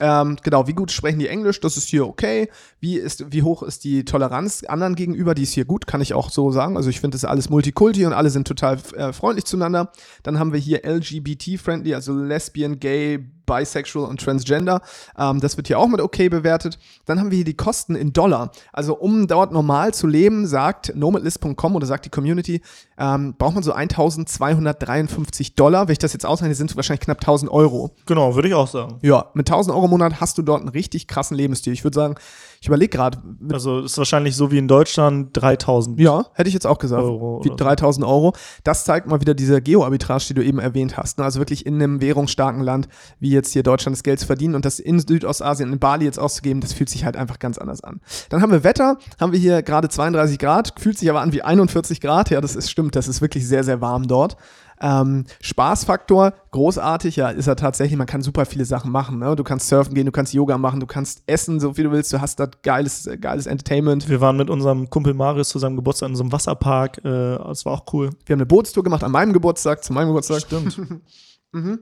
Ähm, 0.00 0.36
genau, 0.42 0.66
wie 0.66 0.72
gut 0.72 0.90
sprechen 0.90 1.20
die 1.20 1.28
Englisch? 1.28 1.60
Das 1.60 1.76
ist 1.76 1.88
hier 1.88 2.06
okay. 2.06 2.48
Wie, 2.80 2.96
ist, 2.96 3.32
wie 3.32 3.42
hoch 3.42 3.62
ist 3.62 3.84
die 3.84 4.04
Toleranz 4.04 4.64
anderen 4.64 4.96
gegenüber? 4.96 5.34
Die 5.34 5.44
ist 5.44 5.52
hier 5.52 5.64
gut, 5.64 5.86
kann 5.86 6.00
ich 6.00 6.14
auch 6.14 6.30
so 6.30 6.50
sagen. 6.50 6.76
Also 6.76 6.90
ich 6.90 7.00
finde, 7.00 7.14
das 7.14 7.22
ist 7.22 7.28
alles 7.28 7.48
Multikulti 7.48 8.04
und 8.04 8.12
alle 8.12 8.30
sind 8.30 8.48
total 8.48 8.78
äh, 8.96 9.12
freundlich 9.12 9.44
zueinander. 9.44 9.92
Dann 10.24 10.38
haben 10.38 10.52
wir 10.52 10.58
hier 10.58 10.84
LGBT-friendly, 10.84 11.94
also 11.94 12.12
Lesbian, 12.12 12.80
Gay, 12.80 13.24
Bisexual 13.46 14.06
und 14.06 14.20
Transgender. 14.20 14.80
Ähm, 15.18 15.40
das 15.40 15.56
wird 15.56 15.66
hier 15.66 15.78
auch 15.78 15.88
mit 15.88 16.00
okay 16.00 16.28
bewertet. 16.28 16.78
Dann 17.04 17.20
haben 17.20 17.30
wir 17.30 17.36
hier 17.36 17.44
die 17.44 17.56
Kosten 17.56 17.94
in 17.94 18.12
Dollar. 18.12 18.50
Also 18.72 18.96
um 18.96 19.26
dort 19.26 19.52
normal 19.52 19.94
zu 19.94 20.06
leben, 20.06 20.46
sagt 20.46 20.94
nomadlist.com 20.94 21.76
oder 21.76 21.86
sagt 21.86 22.06
die 22.06 22.10
Community, 22.10 22.62
ähm, 22.98 23.34
braucht 23.38 23.54
man 23.54 23.62
so 23.62 23.72
1253 23.72 25.54
Dollar. 25.54 25.88
Wenn 25.88 25.92
ich 25.92 25.98
das 25.98 26.12
jetzt 26.12 26.26
ausrechne, 26.26 26.54
sind 26.54 26.70
es 26.70 26.76
wahrscheinlich 26.76 27.02
knapp 27.02 27.18
1000 27.18 27.50
Euro. 27.50 27.90
Genau, 28.06 28.34
würde 28.34 28.48
ich 28.48 28.54
auch 28.54 28.68
sagen. 28.68 28.98
Ja, 29.02 29.26
mit 29.34 29.48
1000 29.48 29.74
Euro 29.74 29.83
im 29.84 29.90
Monat 29.90 30.20
hast 30.20 30.38
du 30.38 30.42
dort 30.42 30.60
einen 30.60 30.68
richtig 30.68 31.06
krassen 31.08 31.36
Lebensstil. 31.36 31.72
Ich 31.72 31.84
würde 31.84 31.94
sagen, 31.94 32.14
ich 32.60 32.68
überlege 32.68 32.96
gerade. 32.96 33.18
Also 33.52 33.80
ist 33.80 33.98
wahrscheinlich 33.98 34.36
so 34.36 34.50
wie 34.50 34.58
in 34.58 34.68
Deutschland 34.68 35.30
3000. 35.34 36.00
Ja, 36.00 36.26
hätte 36.32 36.48
ich 36.48 36.54
jetzt 36.54 36.66
auch 36.66 36.78
gesagt. 36.78 37.02
Euro 37.02 37.40
wie 37.44 37.50
3000 37.54 38.06
Euro. 38.06 38.34
Das 38.62 38.84
zeigt 38.84 39.06
mal 39.06 39.20
wieder 39.20 39.34
diese 39.34 39.60
Geo-Arbitrage, 39.60 40.24
die 40.28 40.34
du 40.34 40.42
eben 40.42 40.58
erwähnt 40.58 40.96
hast. 40.96 41.18
Ne? 41.18 41.24
Also 41.24 41.40
wirklich 41.40 41.66
in 41.66 41.74
einem 41.74 42.00
währungsstarken 42.00 42.62
Land, 42.62 42.88
wie 43.20 43.30
jetzt 43.30 43.52
hier 43.52 43.62
Deutschland 43.62 43.96
das 43.96 44.02
Geld 44.02 44.20
zu 44.20 44.26
verdienen 44.26 44.54
und 44.54 44.64
das 44.64 44.78
in 44.78 44.98
Südostasien, 44.98 45.72
in 45.72 45.78
Bali 45.78 46.04
jetzt 46.06 46.18
auszugeben, 46.18 46.60
das 46.60 46.72
fühlt 46.72 46.88
sich 46.88 47.04
halt 47.04 47.16
einfach 47.16 47.38
ganz 47.38 47.58
anders 47.58 47.82
an. 47.84 48.00
Dann 48.30 48.40
haben 48.40 48.52
wir 48.52 48.64
Wetter, 48.64 48.96
haben 49.20 49.32
wir 49.32 49.38
hier 49.38 49.62
gerade 49.62 49.88
32 49.88 50.38
Grad, 50.38 50.74
fühlt 50.78 50.98
sich 50.98 51.10
aber 51.10 51.20
an 51.20 51.32
wie 51.32 51.42
41 51.42 52.00
Grad. 52.00 52.30
Ja, 52.30 52.40
das 52.40 52.56
ist 52.56 52.70
stimmt, 52.70 52.96
das 52.96 53.08
ist 53.08 53.20
wirklich 53.20 53.46
sehr, 53.46 53.64
sehr 53.64 53.80
warm 53.80 54.08
dort. 54.08 54.36
Ähm, 54.80 55.24
Spaßfaktor, 55.40 56.34
großartig, 56.50 57.16
ja, 57.16 57.30
ist 57.30 57.46
er 57.46 57.56
tatsächlich, 57.56 57.96
man 57.96 58.06
kann 58.06 58.22
super 58.22 58.46
viele 58.46 58.64
Sachen 58.64 58.90
machen. 58.90 59.18
Ne? 59.18 59.36
Du 59.36 59.44
kannst 59.44 59.68
surfen 59.68 59.94
gehen, 59.94 60.06
du 60.06 60.12
kannst 60.12 60.34
Yoga 60.34 60.58
machen, 60.58 60.80
du 60.80 60.86
kannst 60.86 61.22
essen, 61.26 61.60
so 61.60 61.76
wie 61.76 61.82
du 61.82 61.92
willst, 61.92 62.12
du 62.12 62.20
hast 62.20 62.40
da 62.40 62.48
geiles, 62.62 63.08
geiles 63.20 63.46
Entertainment. 63.46 64.08
Wir 64.08 64.20
waren 64.20 64.36
mit 64.36 64.50
unserem 64.50 64.90
Kumpel 64.90 65.14
Marius 65.14 65.48
zusammen 65.48 65.76
Geburtstag 65.76 66.08
in 66.10 66.16
so 66.16 66.22
einem 66.22 66.32
Wasserpark, 66.32 66.98
äh, 67.04 67.38
das 67.38 67.64
war 67.64 67.72
auch 67.72 67.84
cool. 67.92 68.10
Wir 68.26 68.34
haben 68.34 68.40
eine 68.40 68.46
Bootstour 68.46 68.82
gemacht 68.82 69.04
an 69.04 69.12
meinem 69.12 69.32
Geburtstag, 69.32 69.84
zu 69.84 69.92
meinem 69.92 70.08
Geburtstag. 70.08 70.40
Stimmt. 70.40 70.78
mhm. 71.52 71.78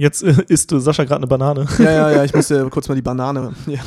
Jetzt 0.00 0.22
äh, 0.22 0.34
isst 0.48 0.72
du 0.72 0.78
Sascha 0.78 1.04
gerade 1.04 1.18
eine 1.18 1.26
Banane. 1.26 1.66
Ja, 1.78 1.90
ja, 1.90 2.10
ja, 2.10 2.24
ich 2.24 2.32
musste 2.34 2.70
kurz 2.70 2.88
mal 2.88 2.94
die 2.94 3.02
Banane. 3.02 3.52
Ja. 3.66 3.80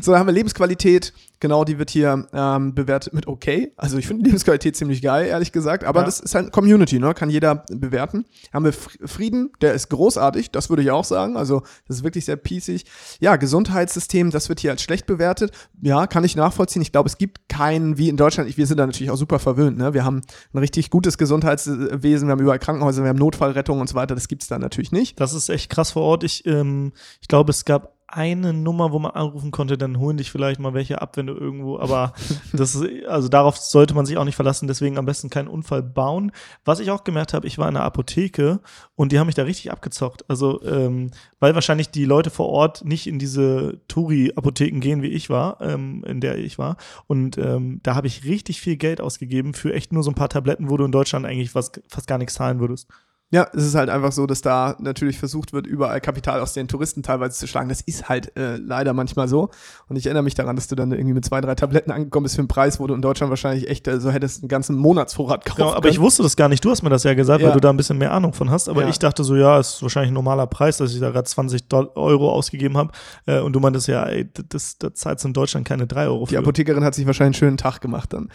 So, 0.00 0.12
dann 0.12 0.20
haben 0.20 0.26
wir 0.26 0.32
Lebensqualität. 0.32 1.12
Genau, 1.42 1.64
die 1.64 1.76
wird 1.76 1.90
hier 1.90 2.28
ähm, 2.32 2.72
bewertet 2.72 3.12
mit 3.12 3.26
okay. 3.26 3.72
Also 3.76 3.98
ich 3.98 4.06
finde 4.06 4.24
Lebensqualität 4.24 4.76
ziemlich 4.76 5.02
geil, 5.02 5.26
ehrlich 5.26 5.52
gesagt. 5.52 5.84
Aber 5.84 6.00
ja. 6.00 6.06
das 6.06 6.20
ist 6.20 6.34
halt 6.34 6.52
Community, 6.52 6.98
ne? 6.98 7.12
Kann 7.12 7.28
jeder 7.28 7.64
bewerten. 7.68 8.24
Haben 8.52 8.64
wir 8.64 8.72
Frieden, 8.72 9.50
der 9.60 9.74
ist 9.74 9.90
großartig, 9.90 10.52
das 10.52 10.70
würde 10.70 10.82
ich 10.82 10.90
auch 10.90 11.04
sagen. 11.04 11.36
Also 11.36 11.60
das 11.86 11.98
ist 11.98 12.04
wirklich 12.04 12.24
sehr 12.24 12.36
pießig. 12.36 12.86
Ja, 13.20 13.36
Gesundheitssystem, 13.36 14.30
das 14.30 14.48
wird 14.48 14.60
hier 14.60 14.70
als 14.70 14.82
schlecht 14.82 15.04
bewertet. 15.04 15.52
Ja, 15.82 16.06
kann 16.06 16.24
ich 16.24 16.36
nachvollziehen. 16.36 16.80
Ich 16.80 16.92
glaube, 16.92 17.08
es 17.08 17.18
gibt 17.18 17.50
keinen, 17.50 17.98
wie 17.98 18.08
in 18.08 18.16
Deutschland, 18.16 18.56
wir 18.56 18.66
sind 18.66 18.78
da 18.78 18.86
natürlich 18.86 19.10
auch 19.10 19.16
super 19.16 19.38
verwöhnt, 19.38 19.76
ne? 19.76 19.92
Wir 19.92 20.04
haben 20.04 20.22
ein 20.54 20.58
richtig 20.58 20.88
gutes 20.88 21.18
Gesundheitswesen, 21.18 22.28
wir 22.28 22.32
haben 22.32 22.40
überall 22.40 22.58
Krankenhäuser, 22.58 23.02
wir 23.02 23.10
haben 23.10 23.18
Notfallrettung 23.18 23.80
und 23.80 23.88
so 23.88 23.94
weiter. 23.94 24.14
Das 24.14 24.28
gibt 24.28 24.42
es 24.42 24.48
da 24.48 24.58
natürlich 24.58 24.92
nicht. 24.92 25.20
Das 25.20 25.34
ist 25.34 25.42
ist 25.42 25.54
echt 25.54 25.70
krass 25.70 25.92
vor 25.92 26.02
Ort. 26.02 26.24
Ich, 26.24 26.46
ähm, 26.46 26.92
ich 27.20 27.28
glaube, 27.28 27.50
es 27.50 27.64
gab 27.64 27.94
eine 28.12 28.52
Nummer, 28.52 28.92
wo 28.92 28.98
man 28.98 29.12
anrufen 29.12 29.50
konnte, 29.50 29.78
dann 29.78 29.98
holen 29.98 30.18
dich 30.18 30.30
vielleicht 30.30 30.60
mal 30.60 30.74
welche 30.74 31.00
ab, 31.00 31.16
wenn 31.16 31.26
du 31.26 31.32
irgendwo, 31.32 31.78
aber 31.78 32.12
das 32.52 32.74
ist, 32.74 33.06
also 33.06 33.28
darauf 33.28 33.56
sollte 33.56 33.94
man 33.94 34.04
sich 34.04 34.18
auch 34.18 34.24
nicht 34.24 34.36
verlassen, 34.36 34.68
deswegen 34.68 34.98
am 34.98 35.06
besten 35.06 35.30
keinen 35.30 35.48
Unfall 35.48 35.82
bauen. 35.82 36.30
Was 36.64 36.78
ich 36.78 36.90
auch 36.90 37.04
gemerkt 37.04 37.32
habe, 37.32 37.46
ich 37.46 37.56
war 37.56 37.68
in 37.68 37.74
der 37.74 37.84
Apotheke 37.84 38.60
und 38.94 39.12
die 39.12 39.18
haben 39.18 39.26
mich 39.26 39.34
da 39.34 39.44
richtig 39.44 39.72
abgezockt. 39.72 40.28
Also, 40.28 40.62
ähm, 40.62 41.10
weil 41.40 41.54
wahrscheinlich 41.54 41.90
die 41.90 42.04
Leute 42.04 42.28
vor 42.28 42.48
Ort 42.48 42.84
nicht 42.84 43.06
in 43.06 43.18
diese 43.18 43.80
Touri-Apotheken 43.88 44.80
gehen, 44.80 45.02
wie 45.02 45.08
ich 45.08 45.30
war, 45.30 45.60
ähm, 45.62 46.04
in 46.06 46.20
der 46.20 46.36
ich 46.36 46.58
war. 46.58 46.76
Und 47.06 47.38
ähm, 47.38 47.80
da 47.82 47.94
habe 47.94 48.06
ich 48.06 48.24
richtig 48.24 48.60
viel 48.60 48.76
Geld 48.76 49.00
ausgegeben 49.00 49.54
für 49.54 49.72
echt 49.72 49.92
nur 49.92 50.02
so 50.02 50.10
ein 50.10 50.16
paar 50.16 50.28
Tabletten, 50.28 50.68
wo 50.68 50.76
du 50.76 50.84
in 50.84 50.92
Deutschland 50.92 51.24
eigentlich 51.24 51.50
fast, 51.50 51.80
fast 51.88 52.06
gar 52.06 52.18
nichts 52.18 52.34
zahlen 52.34 52.60
würdest. 52.60 52.88
Ja, 53.32 53.48
es 53.54 53.64
ist 53.64 53.74
halt 53.74 53.88
einfach 53.88 54.12
so, 54.12 54.26
dass 54.26 54.42
da 54.42 54.76
natürlich 54.78 55.18
versucht 55.18 55.54
wird, 55.54 55.66
überall 55.66 56.02
Kapital 56.02 56.38
aus 56.40 56.52
den 56.52 56.68
Touristen 56.68 57.02
teilweise 57.02 57.38
zu 57.38 57.46
schlagen. 57.46 57.70
Das 57.70 57.80
ist 57.80 58.10
halt 58.10 58.36
äh, 58.36 58.56
leider 58.56 58.92
manchmal 58.92 59.26
so. 59.26 59.48
Und 59.88 59.96
ich 59.96 60.04
erinnere 60.04 60.22
mich 60.22 60.34
daran, 60.34 60.54
dass 60.54 60.68
du 60.68 60.74
dann 60.74 60.92
irgendwie 60.92 61.14
mit 61.14 61.24
zwei, 61.24 61.40
drei 61.40 61.54
Tabletten 61.54 61.90
angekommen 61.92 62.24
bist 62.24 62.34
für 62.34 62.42
einen 62.42 62.48
Preis, 62.48 62.78
wo 62.78 62.86
du 62.86 62.92
in 62.92 63.00
Deutschland 63.00 63.30
wahrscheinlich 63.30 63.70
echt 63.70 63.88
äh, 63.88 63.98
so 64.00 64.10
hättest 64.10 64.42
einen 64.42 64.48
ganzen 64.48 64.76
Monatsvorrat 64.76 65.46
kaufen 65.46 65.62
genau, 65.62 65.72
aber 65.72 65.88
ich 65.88 65.98
wusste 65.98 66.22
das 66.22 66.36
gar 66.36 66.50
nicht. 66.50 66.62
Du 66.62 66.70
hast 66.70 66.82
mir 66.82 66.90
das 66.90 67.04
ja 67.04 67.14
gesagt, 67.14 67.40
ja. 67.40 67.46
weil 67.46 67.54
du 67.54 67.60
da 67.60 67.70
ein 67.70 67.78
bisschen 67.78 67.96
mehr 67.96 68.12
Ahnung 68.12 68.34
von 68.34 68.50
hast. 68.50 68.68
Aber 68.68 68.82
ja. 68.82 68.88
ich 68.90 68.98
dachte 68.98 69.24
so, 69.24 69.34
ja, 69.34 69.58
ist 69.58 69.80
wahrscheinlich 69.80 70.10
ein 70.10 70.14
normaler 70.14 70.46
Preis, 70.46 70.76
dass 70.76 70.92
ich 70.92 71.00
da 71.00 71.08
gerade 71.08 71.24
20 71.24 71.64
Euro 71.72 72.30
ausgegeben 72.30 72.76
habe. 72.76 72.90
Äh, 73.24 73.40
und 73.40 73.54
du 73.54 73.60
meintest 73.60 73.88
ja, 73.88 74.04
ey, 74.04 74.28
das, 74.50 74.76
das 74.76 74.92
zahlt 74.92 75.24
in 75.24 75.32
Deutschland 75.32 75.66
keine 75.66 75.86
drei 75.86 76.04
Euro 76.04 76.26
für. 76.26 76.32
Die 76.32 76.36
Apothekerin 76.36 76.84
hat 76.84 76.94
sich 76.94 77.06
wahrscheinlich 77.06 77.36
einen 77.36 77.48
schönen 77.48 77.56
Tag 77.56 77.80
gemacht 77.80 78.12
dann. 78.12 78.28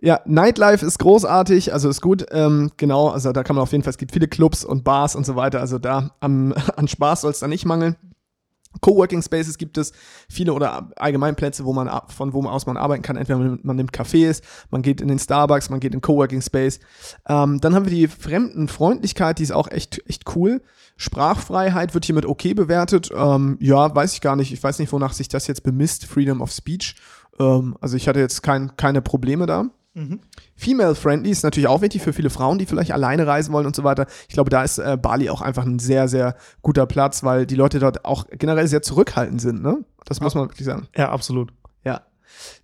Ja, 0.00 0.14
ja 0.14 0.20
Nightlife 0.26 0.86
ist 0.86 1.00
großartig, 1.00 1.72
also 1.72 1.88
ist 1.88 2.00
gut. 2.00 2.24
Ähm, 2.30 2.70
genau, 2.76 3.08
also 3.08 3.32
da 3.32 3.42
kann 3.42 3.56
man 3.56 3.64
auf 3.64 3.72
jeden 3.72 3.82
Fall, 3.82 3.90
es 3.90 3.98
gibt 3.98 4.12
viele 4.12 4.28
Clubs 4.28 4.43
und 4.64 4.84
Bars 4.84 5.16
und 5.16 5.24
so 5.24 5.36
weiter. 5.36 5.60
Also 5.60 5.78
da 5.78 6.10
am, 6.20 6.52
an 6.76 6.88
Spaß 6.88 7.22
soll 7.22 7.30
es 7.30 7.40
da 7.40 7.48
nicht 7.48 7.64
mangeln. 7.64 7.96
Coworking 8.80 9.22
Spaces 9.22 9.58
gibt 9.58 9.78
es 9.78 9.92
viele 10.28 10.52
oder 10.52 10.90
allgemein 10.96 11.36
Plätze, 11.36 11.64
wo 11.64 11.72
man 11.72 11.88
von 12.08 12.32
wo 12.32 12.42
aus 12.44 12.66
man 12.66 12.76
arbeiten 12.76 13.02
kann. 13.02 13.16
Entweder 13.16 13.58
man, 13.62 13.76
nimmt 13.76 13.92
Cafés, 13.92 14.42
man 14.70 14.82
geht 14.82 15.00
in 15.00 15.08
den 15.08 15.18
Starbucks, 15.18 15.70
man 15.70 15.80
geht 15.80 15.94
in 15.94 16.00
Coworking 16.00 16.42
Space. 16.42 16.80
Ähm, 17.28 17.60
dann 17.60 17.74
haben 17.74 17.84
wir 17.84 17.92
die 17.92 18.08
Fremdenfreundlichkeit, 18.08 19.38
die 19.38 19.44
ist 19.44 19.52
auch 19.52 19.70
echt 19.70 20.02
echt 20.08 20.24
cool. 20.34 20.60
Sprachfreiheit 20.96 21.94
wird 21.94 22.04
hier 22.04 22.14
mit 22.14 22.26
okay 22.26 22.54
bewertet. 22.54 23.10
Ähm, 23.14 23.58
ja, 23.60 23.94
weiß 23.94 24.14
ich 24.14 24.20
gar 24.20 24.36
nicht. 24.36 24.52
Ich 24.52 24.62
weiß 24.62 24.78
nicht, 24.78 24.92
wonach 24.92 25.12
sich 25.12 25.28
das 25.28 25.46
jetzt 25.46 25.62
bemisst. 25.62 26.06
Freedom 26.06 26.40
of 26.40 26.50
Speech. 26.50 26.96
Ähm, 27.38 27.76
also 27.80 27.96
ich 27.96 28.08
hatte 28.08 28.20
jetzt 28.20 28.42
kein, 28.42 28.76
keine 28.76 29.02
Probleme 29.02 29.46
da. 29.46 29.66
Mhm. 29.94 30.20
Female-friendly 30.56 31.30
ist 31.30 31.44
natürlich 31.44 31.68
auch 31.68 31.80
wichtig 31.80 32.02
für 32.02 32.12
viele 32.12 32.30
Frauen, 32.30 32.58
die 32.58 32.66
vielleicht 32.66 32.92
alleine 32.92 33.26
reisen 33.26 33.52
wollen 33.52 33.66
und 33.66 33.76
so 33.76 33.84
weiter. 33.84 34.06
Ich 34.28 34.34
glaube, 34.34 34.50
da 34.50 34.62
ist 34.62 34.78
äh, 34.78 34.98
Bali 35.00 35.30
auch 35.30 35.40
einfach 35.40 35.64
ein 35.64 35.78
sehr, 35.78 36.08
sehr 36.08 36.36
guter 36.62 36.86
Platz, 36.86 37.22
weil 37.22 37.46
die 37.46 37.54
Leute 37.54 37.78
dort 37.78 38.04
auch 38.04 38.26
generell 38.30 38.66
sehr 38.66 38.82
zurückhaltend 38.82 39.40
sind. 39.40 39.62
Ne? 39.62 39.84
Das 40.04 40.20
muss 40.20 40.34
man 40.34 40.44
wirklich 40.44 40.66
sagen. 40.66 40.88
Ja, 40.96 41.10
absolut. 41.10 41.52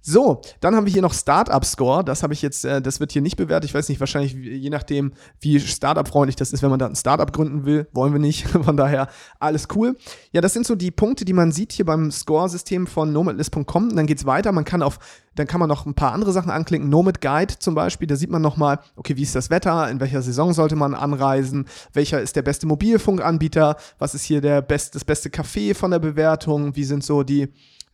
So, 0.00 0.40
dann 0.60 0.74
haben 0.74 0.86
wir 0.86 0.92
hier 0.92 1.02
noch 1.02 1.14
Startup 1.14 1.64
Score. 1.64 2.04
Das 2.04 2.22
habe 2.22 2.32
ich 2.32 2.42
jetzt, 2.42 2.64
äh, 2.64 2.80
das 2.80 3.00
wird 3.00 3.12
hier 3.12 3.22
nicht 3.22 3.36
bewertet. 3.36 3.68
Ich 3.68 3.74
weiß 3.74 3.88
nicht, 3.88 4.00
wahrscheinlich 4.00 4.32
je 4.32 4.70
nachdem, 4.70 5.12
wie 5.40 5.60
Startup-freundlich 5.60 6.36
das 6.36 6.52
ist, 6.52 6.62
wenn 6.62 6.70
man 6.70 6.78
da 6.78 6.86
ein 6.86 6.96
Startup 6.96 7.30
gründen 7.32 7.64
will. 7.64 7.86
Wollen 7.92 8.12
wir 8.12 8.20
nicht. 8.20 8.48
Von 8.48 8.76
daher 8.76 9.08
alles 9.38 9.68
cool. 9.74 9.96
Ja, 10.32 10.40
das 10.40 10.52
sind 10.52 10.66
so 10.66 10.74
die 10.74 10.90
Punkte, 10.90 11.24
die 11.24 11.32
man 11.32 11.52
sieht 11.52 11.72
hier 11.72 11.84
beim 11.84 12.10
Score-System 12.10 12.86
von 12.86 13.12
nomadlist.com. 13.12 13.94
Dann 13.94 14.06
geht 14.06 14.18
es 14.18 14.26
weiter. 14.26 14.52
Man 14.52 14.64
kann 14.64 14.82
auf, 14.82 14.98
dann 15.34 15.46
kann 15.46 15.60
man 15.60 15.68
noch 15.68 15.86
ein 15.86 15.94
paar 15.94 16.12
andere 16.12 16.32
Sachen 16.32 16.50
anklicken. 16.50 16.88
Nomad 16.88 17.20
Guide 17.20 17.58
zum 17.58 17.74
Beispiel. 17.74 18.08
Da 18.08 18.16
sieht 18.16 18.30
man 18.30 18.42
nochmal, 18.42 18.80
okay, 18.96 19.16
wie 19.16 19.22
ist 19.22 19.34
das 19.34 19.50
Wetter? 19.50 19.90
In 19.90 20.00
welcher 20.00 20.22
Saison 20.22 20.52
sollte 20.52 20.76
man 20.76 20.94
anreisen? 20.94 21.66
Welcher 21.92 22.20
ist 22.20 22.36
der 22.36 22.42
beste 22.42 22.66
Mobilfunkanbieter? 22.66 23.76
Was 23.98 24.14
ist 24.14 24.24
hier 24.24 24.40
der 24.40 24.62
best, 24.62 24.94
das 24.94 25.04
beste 25.04 25.28
Café 25.28 25.74
von 25.74 25.90
der 25.90 25.98
Bewertung? 25.98 26.74
Wie 26.76 26.84
sind 26.84 27.04
so 27.04 27.22
die 27.22 27.48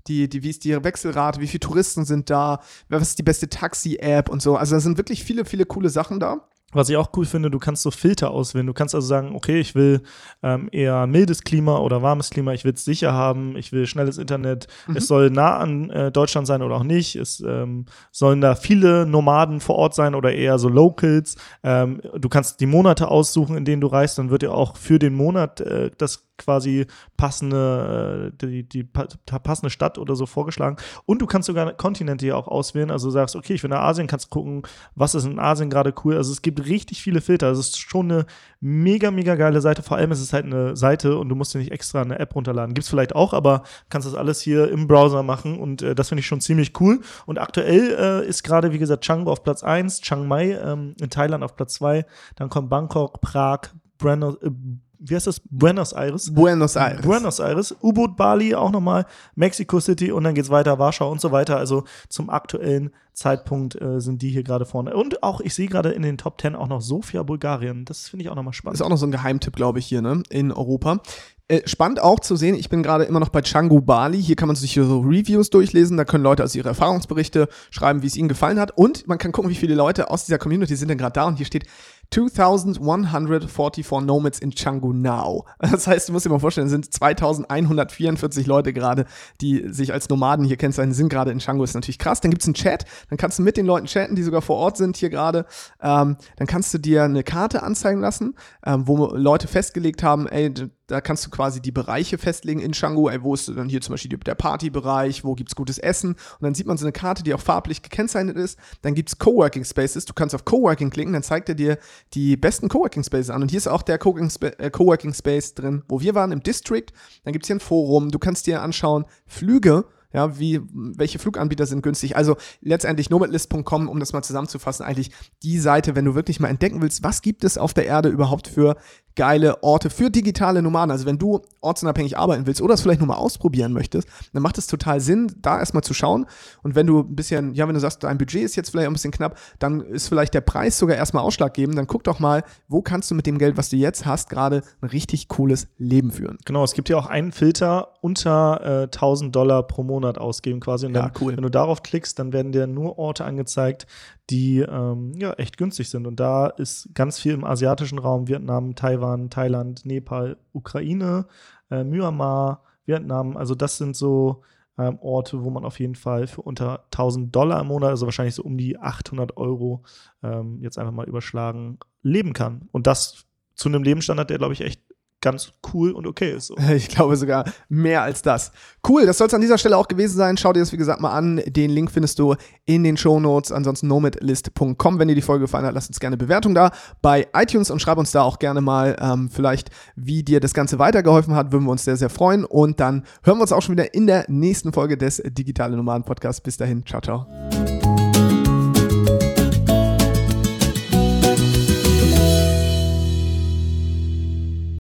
die, 0.08 0.28
die, 0.28 0.42
wie 0.42 0.50
ist 0.50 0.64
die 0.64 0.82
Wechselrate, 0.82 1.40
wie 1.40 1.46
viele 1.46 1.60
Touristen 1.60 2.04
sind 2.04 2.30
da, 2.30 2.60
was 2.88 3.02
ist 3.02 3.18
die 3.18 3.22
beste 3.22 3.48
Taxi-App 3.48 4.28
und 4.28 4.42
so. 4.42 4.56
Also 4.56 4.76
da 4.76 4.80
sind 4.80 4.98
wirklich 4.98 5.24
viele, 5.24 5.44
viele 5.44 5.66
coole 5.66 5.90
Sachen 5.90 6.20
da. 6.20 6.48
Was 6.72 6.88
ich 6.88 6.96
auch 6.96 7.10
cool 7.16 7.24
finde, 7.24 7.48
du 7.48 7.60
kannst 7.60 7.82
so 7.82 7.92
Filter 7.92 8.32
auswählen. 8.32 8.66
Du 8.66 8.72
kannst 8.72 8.94
also 8.94 9.06
sagen, 9.06 9.34
okay, 9.36 9.60
ich 9.60 9.76
will 9.76 10.02
ähm, 10.42 10.68
eher 10.72 11.06
mildes 11.06 11.44
Klima 11.44 11.78
oder 11.78 12.02
warmes 12.02 12.28
Klima, 12.28 12.52
ich 12.54 12.64
will 12.64 12.74
es 12.74 12.84
sicher 12.84 13.12
haben, 13.12 13.56
ich 13.56 13.70
will 13.70 13.86
schnelles 13.86 14.18
Internet, 14.18 14.66
mhm. 14.88 14.96
es 14.96 15.06
soll 15.06 15.30
nah 15.30 15.56
an 15.58 15.90
äh, 15.90 16.10
Deutschland 16.10 16.46
sein 16.46 16.62
oder 16.62 16.74
auch 16.74 16.82
nicht, 16.82 17.14
es 17.14 17.40
ähm, 17.40 17.86
sollen 18.10 18.40
da 18.40 18.56
viele 18.56 19.06
Nomaden 19.06 19.60
vor 19.60 19.76
Ort 19.76 19.94
sein 19.94 20.14
oder 20.14 20.34
eher 20.34 20.58
so 20.58 20.68
Locals. 20.68 21.36
Ähm, 21.62 22.02
du 22.14 22.28
kannst 22.28 22.60
die 22.60 22.66
Monate 22.66 23.08
aussuchen, 23.08 23.56
in 23.56 23.64
denen 23.64 23.80
du 23.80 23.86
reist, 23.86 24.18
dann 24.18 24.30
wird 24.30 24.42
dir 24.42 24.52
auch 24.52 24.76
für 24.76 24.98
den 24.98 25.14
Monat 25.14 25.60
äh, 25.60 25.92
das 25.96 26.25
quasi 26.38 26.86
passende, 27.16 28.32
äh, 28.32 28.46
die, 28.46 28.68
die 28.68 28.84
passende 28.84 29.70
Stadt 29.70 29.98
oder 29.98 30.16
so 30.16 30.26
vorgeschlagen. 30.26 30.76
Und 31.04 31.22
du 31.22 31.26
kannst 31.26 31.46
sogar 31.46 31.72
Kontinente 31.72 32.24
hier 32.24 32.36
auch 32.36 32.48
auswählen. 32.48 32.90
Also 32.90 33.10
sagst, 33.10 33.36
okay, 33.36 33.54
ich 33.54 33.62
will 33.62 33.70
nach 33.70 33.82
Asien, 33.82 34.06
kannst 34.06 34.30
gucken, 34.30 34.62
was 34.94 35.14
ist 35.14 35.24
in 35.24 35.38
Asien 35.38 35.70
gerade 35.70 35.94
cool. 36.04 36.16
Also 36.16 36.32
es 36.32 36.42
gibt 36.42 36.66
richtig 36.66 37.02
viele 37.02 37.20
Filter. 37.20 37.50
Es 37.50 37.58
ist 37.58 37.78
schon 37.78 38.10
eine 38.10 38.26
mega, 38.60 39.10
mega 39.10 39.34
geile 39.34 39.60
Seite. 39.60 39.82
Vor 39.82 39.96
allem 39.96 40.12
ist 40.12 40.20
es 40.20 40.32
halt 40.32 40.44
eine 40.44 40.76
Seite 40.76 41.18
und 41.18 41.28
du 41.28 41.34
musst 41.34 41.54
dir 41.54 41.58
nicht 41.58 41.72
extra 41.72 42.02
eine 42.02 42.18
App 42.18 42.34
runterladen. 42.34 42.74
Gibt 42.74 42.84
es 42.84 42.90
vielleicht 42.90 43.14
auch, 43.14 43.32
aber 43.32 43.62
kannst 43.88 44.06
das 44.06 44.14
alles 44.14 44.40
hier 44.40 44.70
im 44.70 44.86
Browser 44.88 45.22
machen 45.22 45.58
und 45.58 45.82
äh, 45.82 45.94
das 45.94 46.08
finde 46.08 46.20
ich 46.20 46.26
schon 46.26 46.40
ziemlich 46.40 46.78
cool. 46.80 47.00
Und 47.26 47.38
aktuell 47.38 47.96
äh, 47.98 48.28
ist 48.28 48.42
gerade, 48.42 48.72
wie 48.72 48.78
gesagt, 48.78 49.04
Changbo 49.04 49.30
auf 49.30 49.42
Platz 49.42 49.62
1, 49.62 50.00
Chiang 50.00 50.26
Mai 50.26 50.52
ähm, 50.52 50.94
in 51.00 51.10
Thailand 51.10 51.44
auf 51.44 51.56
Platz 51.56 51.74
2, 51.74 52.04
dann 52.36 52.48
kommt 52.48 52.70
Bangkok, 52.70 53.20
Prag, 53.20 53.60
Buenos, 53.98 54.36
äh, 54.42 54.50
wie 54.98 55.14
heißt 55.14 55.26
das? 55.26 55.40
Buenos 55.50 55.92
Aires. 55.92 56.32
Buenos 56.32 56.76
Aires. 56.76 57.02
Buenos 57.02 57.38
Aires. 57.38 57.74
U-Boot 57.82 58.16
Bali 58.16 58.54
auch 58.54 58.70
nochmal, 58.70 59.06
Mexico 59.34 59.80
City 59.80 60.12
und 60.12 60.24
dann 60.24 60.34
geht's 60.34 60.50
weiter, 60.50 60.78
Warschau 60.78 61.10
und 61.10 61.20
so 61.20 61.32
weiter. 61.32 61.56
Also 61.56 61.84
zum 62.08 62.30
aktuellen 62.30 62.90
Zeitpunkt 63.16 63.80
äh, 63.80 64.00
sind 64.00 64.22
die 64.22 64.28
hier 64.28 64.42
gerade 64.42 64.66
vorne. 64.66 64.94
Und 64.94 65.22
auch, 65.22 65.40
ich 65.40 65.54
sehe 65.54 65.68
gerade 65.68 65.90
in 65.90 66.02
den 66.02 66.18
Top 66.18 66.40
10 66.40 66.54
auch 66.54 66.68
noch 66.68 66.82
Sofia, 66.82 67.22
Bulgarien. 67.22 67.84
Das 67.84 68.08
finde 68.08 68.24
ich 68.24 68.30
auch 68.30 68.34
nochmal 68.34 68.52
spannend. 68.52 68.76
Ist 68.76 68.82
auch 68.82 68.90
noch 68.90 68.98
so 68.98 69.06
ein 69.06 69.10
Geheimtipp, 69.10 69.56
glaube 69.56 69.78
ich, 69.78 69.86
hier, 69.86 70.02
ne? 70.02 70.22
In 70.28 70.52
Europa. 70.52 71.00
Äh, 71.48 71.62
spannend 71.66 72.00
auch 72.00 72.18
zu 72.18 72.34
sehen, 72.34 72.56
ich 72.56 72.68
bin 72.68 72.82
gerade 72.82 73.04
immer 73.04 73.20
noch 73.20 73.28
bei 73.28 73.40
Changu 73.40 73.80
Bali. 73.80 74.20
Hier 74.20 74.34
kann 74.34 74.48
man 74.48 74.56
sich 74.56 74.74
so 74.74 75.00
Reviews 75.00 75.48
durchlesen. 75.48 75.96
Da 75.96 76.04
können 76.04 76.24
Leute 76.24 76.42
also 76.42 76.58
ihre 76.58 76.68
Erfahrungsberichte 76.68 77.48
schreiben, 77.70 78.02
wie 78.02 78.08
es 78.08 78.16
ihnen 78.16 78.28
gefallen 78.28 78.58
hat. 78.58 78.76
Und 78.76 79.06
man 79.06 79.18
kann 79.18 79.32
gucken, 79.32 79.50
wie 79.50 79.54
viele 79.54 79.76
Leute 79.76 80.10
aus 80.10 80.26
dieser 80.26 80.38
Community 80.38 80.74
sind 80.74 80.88
denn 80.88 80.98
gerade 80.98 81.12
da. 81.12 81.24
Und 81.24 81.36
hier 81.36 81.46
steht 81.46 81.66
2144 82.10 84.00
Nomads 84.02 84.38
in 84.38 84.52
Changu 84.52 84.92
now. 84.92 85.44
Das 85.76 85.86
heißt, 85.86 86.08
du 86.08 86.12
musst 86.12 86.24
dir 86.24 86.30
mal 86.30 86.38
vorstellen, 86.38 86.66
es 86.66 86.72
sind 86.72 86.92
2144 86.92 88.46
Leute 88.46 88.72
gerade, 88.72 89.04
die 89.40 89.64
sich 89.68 89.92
als 89.92 90.08
Nomaden 90.08 90.44
hier 90.44 90.56
kennzeichnen, 90.56 90.94
sind 90.94 91.08
gerade 91.08 91.30
in 91.30 91.40
Changu. 91.40 91.64
Ist 91.64 91.74
natürlich 91.74 91.98
krass. 91.98 92.20
Dann 92.20 92.30
gibt 92.30 92.42
es 92.42 92.48
einen 92.48 92.54
Chat, 92.54 92.84
dann 93.10 93.18
kannst 93.18 93.38
du 93.38 93.42
mit 93.42 93.56
den 93.56 93.66
Leuten 93.66 93.86
chatten, 93.86 94.14
die 94.14 94.22
sogar 94.22 94.42
vor 94.42 94.56
Ort 94.56 94.76
sind 94.76 94.96
hier 94.96 95.10
gerade. 95.10 95.46
Ähm, 95.80 96.16
dann 96.36 96.46
kannst 96.46 96.72
du 96.72 96.78
dir 96.78 97.04
eine 97.04 97.22
Karte 97.22 97.62
anzeigen 97.62 98.00
lassen, 98.00 98.34
ähm, 98.64 98.86
wo 98.86 99.06
Leute 99.14 99.48
festgelegt 99.48 100.02
haben, 100.02 100.26
ey, 100.26 100.52
da 100.86 101.00
kannst 101.00 101.26
du 101.26 101.30
quasi 101.30 101.60
die 101.60 101.72
Bereiche 101.72 102.16
festlegen 102.18 102.60
in 102.60 102.72
Canggu. 102.72 103.08
Ey, 103.08 103.22
wo 103.22 103.34
ist 103.34 103.48
dann 103.48 103.68
hier 103.68 103.80
zum 103.80 103.94
Beispiel 103.94 104.16
der 104.18 104.34
Partybereich, 104.34 105.24
wo 105.24 105.34
gibt 105.34 105.50
es 105.50 105.56
gutes 105.56 105.78
Essen? 105.78 106.10
Und 106.12 106.42
dann 106.42 106.54
sieht 106.54 106.66
man 106.66 106.76
so 106.76 106.84
eine 106.84 106.92
Karte, 106.92 107.22
die 107.22 107.34
auch 107.34 107.40
farblich 107.40 107.82
gekennzeichnet 107.82 108.36
ist. 108.36 108.58
Dann 108.82 108.94
gibt 108.94 109.08
es 109.08 109.18
Coworking 109.18 109.64
Spaces. 109.64 110.04
Du 110.04 110.14
kannst 110.14 110.34
auf 110.34 110.44
Coworking 110.44 110.90
klicken, 110.90 111.12
dann 111.12 111.22
zeigt 111.22 111.48
er 111.48 111.54
dir 111.54 111.78
die 112.14 112.36
besten 112.36 112.68
Coworking 112.68 113.02
Spaces 113.02 113.30
an. 113.30 113.42
Und 113.42 113.50
hier 113.50 113.58
ist 113.58 113.66
auch 113.66 113.82
der 113.82 113.98
Coworking, 113.98 114.30
Spa 114.30 114.48
äh, 114.58 114.70
Coworking 114.70 115.12
Space 115.12 115.54
drin, 115.54 115.82
wo 115.88 116.00
wir 116.00 116.14
waren 116.14 116.32
im 116.32 116.42
District. 116.42 116.86
Dann 117.24 117.32
gibt 117.32 117.44
es 117.44 117.48
hier 117.48 117.56
ein 117.56 117.60
Forum. 117.60 118.10
Du 118.10 118.18
kannst 118.18 118.46
dir 118.46 118.62
anschauen, 118.62 119.06
Flüge 119.26 119.86
ja, 120.16 120.38
wie, 120.38 120.62
welche 120.72 121.18
Fluganbieter 121.18 121.66
sind 121.66 121.82
günstig? 121.82 122.16
Also 122.16 122.38
letztendlich 122.62 123.10
nomadlist.com, 123.10 123.86
um 123.86 124.00
das 124.00 124.14
mal 124.14 124.22
zusammenzufassen, 124.22 124.86
eigentlich 124.86 125.10
die 125.42 125.58
Seite, 125.58 125.94
wenn 125.94 126.06
du 126.06 126.14
wirklich 126.14 126.40
mal 126.40 126.48
entdecken 126.48 126.80
willst, 126.80 127.04
was 127.04 127.20
gibt 127.20 127.44
es 127.44 127.58
auf 127.58 127.74
der 127.74 127.84
Erde 127.84 128.08
überhaupt 128.08 128.48
für 128.48 128.76
geile 129.16 129.62
Orte 129.62 129.90
für 129.90 130.10
digitale 130.10 130.62
Nomaden. 130.62 130.90
Also 130.90 131.06
wenn 131.06 131.18
du 131.18 131.40
ortsunabhängig 131.60 132.16
arbeiten 132.16 132.46
willst 132.46 132.60
oder 132.60 132.74
es 132.74 132.82
vielleicht 132.82 133.00
nur 133.00 133.08
mal 133.08 133.16
ausprobieren 133.16 133.72
möchtest, 133.72 134.08
dann 134.32 134.42
macht 134.42 134.58
es 134.58 134.66
total 134.66 135.00
Sinn, 135.00 135.34
da 135.40 135.58
erstmal 135.58 135.82
zu 135.82 135.94
schauen. 135.94 136.26
Und 136.62 136.74
wenn 136.74 136.86
du 136.86 137.00
ein 137.00 137.16
bisschen, 137.16 137.54
ja, 137.54 137.66
wenn 137.66 137.74
du 137.74 137.80
sagst, 137.80 138.04
dein 138.04 138.18
Budget 138.18 138.42
ist 138.42 138.56
jetzt 138.56 138.70
vielleicht 138.70 138.86
ein 138.86 138.92
bisschen 138.92 139.10
knapp, 139.10 139.38
dann 139.58 139.80
ist 139.80 140.08
vielleicht 140.08 140.34
der 140.34 140.42
Preis 140.42 140.78
sogar 140.78 140.96
erstmal 140.96 141.24
ausschlaggebend. 141.24 141.76
Dann 141.76 141.86
guck 141.86 142.04
doch 142.04 142.20
mal, 142.20 142.44
wo 142.68 142.82
kannst 142.82 143.10
du 143.10 143.14
mit 143.14 143.26
dem 143.26 143.38
Geld, 143.38 143.56
was 143.56 143.70
du 143.70 143.76
jetzt 143.76 144.06
hast, 144.06 144.30
gerade 144.30 144.62
ein 144.80 144.88
richtig 144.88 145.28
cooles 145.28 145.68
Leben 145.78 146.12
führen. 146.12 146.38
Genau, 146.44 146.62
es 146.62 146.74
gibt 146.74 146.88
ja 146.90 146.96
auch 146.96 147.06
einen 147.06 147.32
Filter 147.32 147.94
unter 148.06 148.60
äh, 148.82 148.82
1000 148.84 149.34
Dollar 149.34 149.64
pro 149.64 149.82
Monat 149.82 150.16
ausgeben 150.16 150.60
quasi. 150.60 150.86
Und 150.86 150.92
dann, 150.92 151.06
ja, 151.06 151.12
cool. 151.20 151.36
wenn 151.36 151.42
du 151.42 151.48
darauf 151.48 151.82
klickst, 151.82 152.20
dann 152.20 152.32
werden 152.32 152.52
dir 152.52 152.68
nur 152.68 153.00
Orte 153.00 153.24
angezeigt, 153.24 153.88
die 154.30 154.60
ähm, 154.60 155.12
ja 155.16 155.32
echt 155.32 155.56
günstig 155.56 155.90
sind. 155.90 156.06
Und 156.06 156.20
da 156.20 156.46
ist 156.46 156.88
ganz 156.94 157.18
viel 157.18 157.34
im 157.34 157.42
asiatischen 157.42 157.98
Raum, 157.98 158.28
Vietnam, 158.28 158.76
Taiwan, 158.76 159.28
Thailand, 159.28 159.84
Nepal, 159.84 160.36
Ukraine, 160.52 161.26
äh, 161.68 161.82
Myanmar, 161.82 162.62
Vietnam. 162.84 163.36
Also 163.36 163.56
das 163.56 163.76
sind 163.76 163.96
so 163.96 164.42
ähm, 164.78 164.98
Orte, 165.00 165.42
wo 165.42 165.50
man 165.50 165.64
auf 165.64 165.80
jeden 165.80 165.96
Fall 165.96 166.28
für 166.28 166.42
unter 166.42 166.84
1000 166.92 167.34
Dollar 167.34 167.60
im 167.60 167.66
Monat, 167.66 167.90
also 167.90 168.06
wahrscheinlich 168.06 168.36
so 168.36 168.44
um 168.44 168.56
die 168.56 168.78
800 168.78 169.36
Euro, 169.36 169.82
ähm, 170.22 170.60
jetzt 170.62 170.78
einfach 170.78 170.92
mal 170.92 171.08
überschlagen, 171.08 171.80
leben 172.02 172.34
kann. 172.34 172.68
Und 172.70 172.86
das 172.86 173.26
zu 173.56 173.68
einem 173.68 173.82
Lebensstandard, 173.82 174.30
der, 174.30 174.38
glaube 174.38 174.52
ich, 174.52 174.60
echt 174.60 174.80
ganz 175.26 175.52
cool 175.74 175.90
und 175.90 176.06
okay 176.06 176.36
ist. 176.36 176.46
So. 176.46 176.56
Ich 176.76 176.88
glaube 176.88 177.16
sogar 177.16 177.44
mehr 177.68 178.02
als 178.02 178.22
das. 178.22 178.52
Cool, 178.86 179.06
das 179.06 179.18
soll 179.18 179.26
es 179.26 179.34
an 179.34 179.40
dieser 179.40 179.58
Stelle 179.58 179.76
auch 179.76 179.88
gewesen 179.88 180.16
sein. 180.16 180.36
Schau 180.36 180.52
dir 180.52 180.60
das, 180.60 180.70
wie 180.72 180.76
gesagt, 180.76 181.00
mal 181.00 181.10
an. 181.10 181.42
Den 181.46 181.70
Link 181.70 181.90
findest 181.90 182.20
du 182.20 182.36
in 182.64 182.84
den 182.84 182.96
Show 182.96 183.18
Notes. 183.18 183.50
Ansonsten 183.50 183.88
nomadlist.com. 183.88 184.98
Wenn 185.00 185.08
dir 185.08 185.16
die 185.16 185.22
Folge 185.22 185.46
gefallen 185.46 185.66
hat, 185.66 185.74
lass 185.74 185.88
uns 185.88 185.98
gerne 185.98 186.14
eine 186.14 186.24
Bewertung 186.24 186.54
da 186.54 186.70
bei 187.02 187.26
iTunes 187.34 187.72
und 187.72 187.80
schreib 187.80 187.98
uns 187.98 188.12
da 188.12 188.22
auch 188.22 188.38
gerne 188.38 188.60
mal 188.60 188.96
ähm, 189.00 189.28
vielleicht, 189.28 189.70
wie 189.96 190.22
dir 190.22 190.38
das 190.38 190.54
Ganze 190.54 190.78
weitergeholfen 190.78 191.34
hat. 191.34 191.50
Würden 191.50 191.64
wir 191.64 191.72
uns 191.72 191.84
sehr, 191.84 191.96
sehr 191.96 192.10
freuen. 192.10 192.44
Und 192.44 192.78
dann 192.78 193.02
hören 193.24 193.38
wir 193.38 193.42
uns 193.42 193.52
auch 193.52 193.62
schon 193.62 193.72
wieder 193.76 193.94
in 193.94 194.06
der 194.06 194.26
nächsten 194.28 194.72
Folge 194.72 194.96
des 194.96 195.20
Digitale 195.26 195.76
Nomaden 195.76 196.04
Podcasts. 196.04 196.40
Bis 196.40 196.56
dahin, 196.56 196.86
ciao, 196.86 197.00
ciao. 197.00 197.26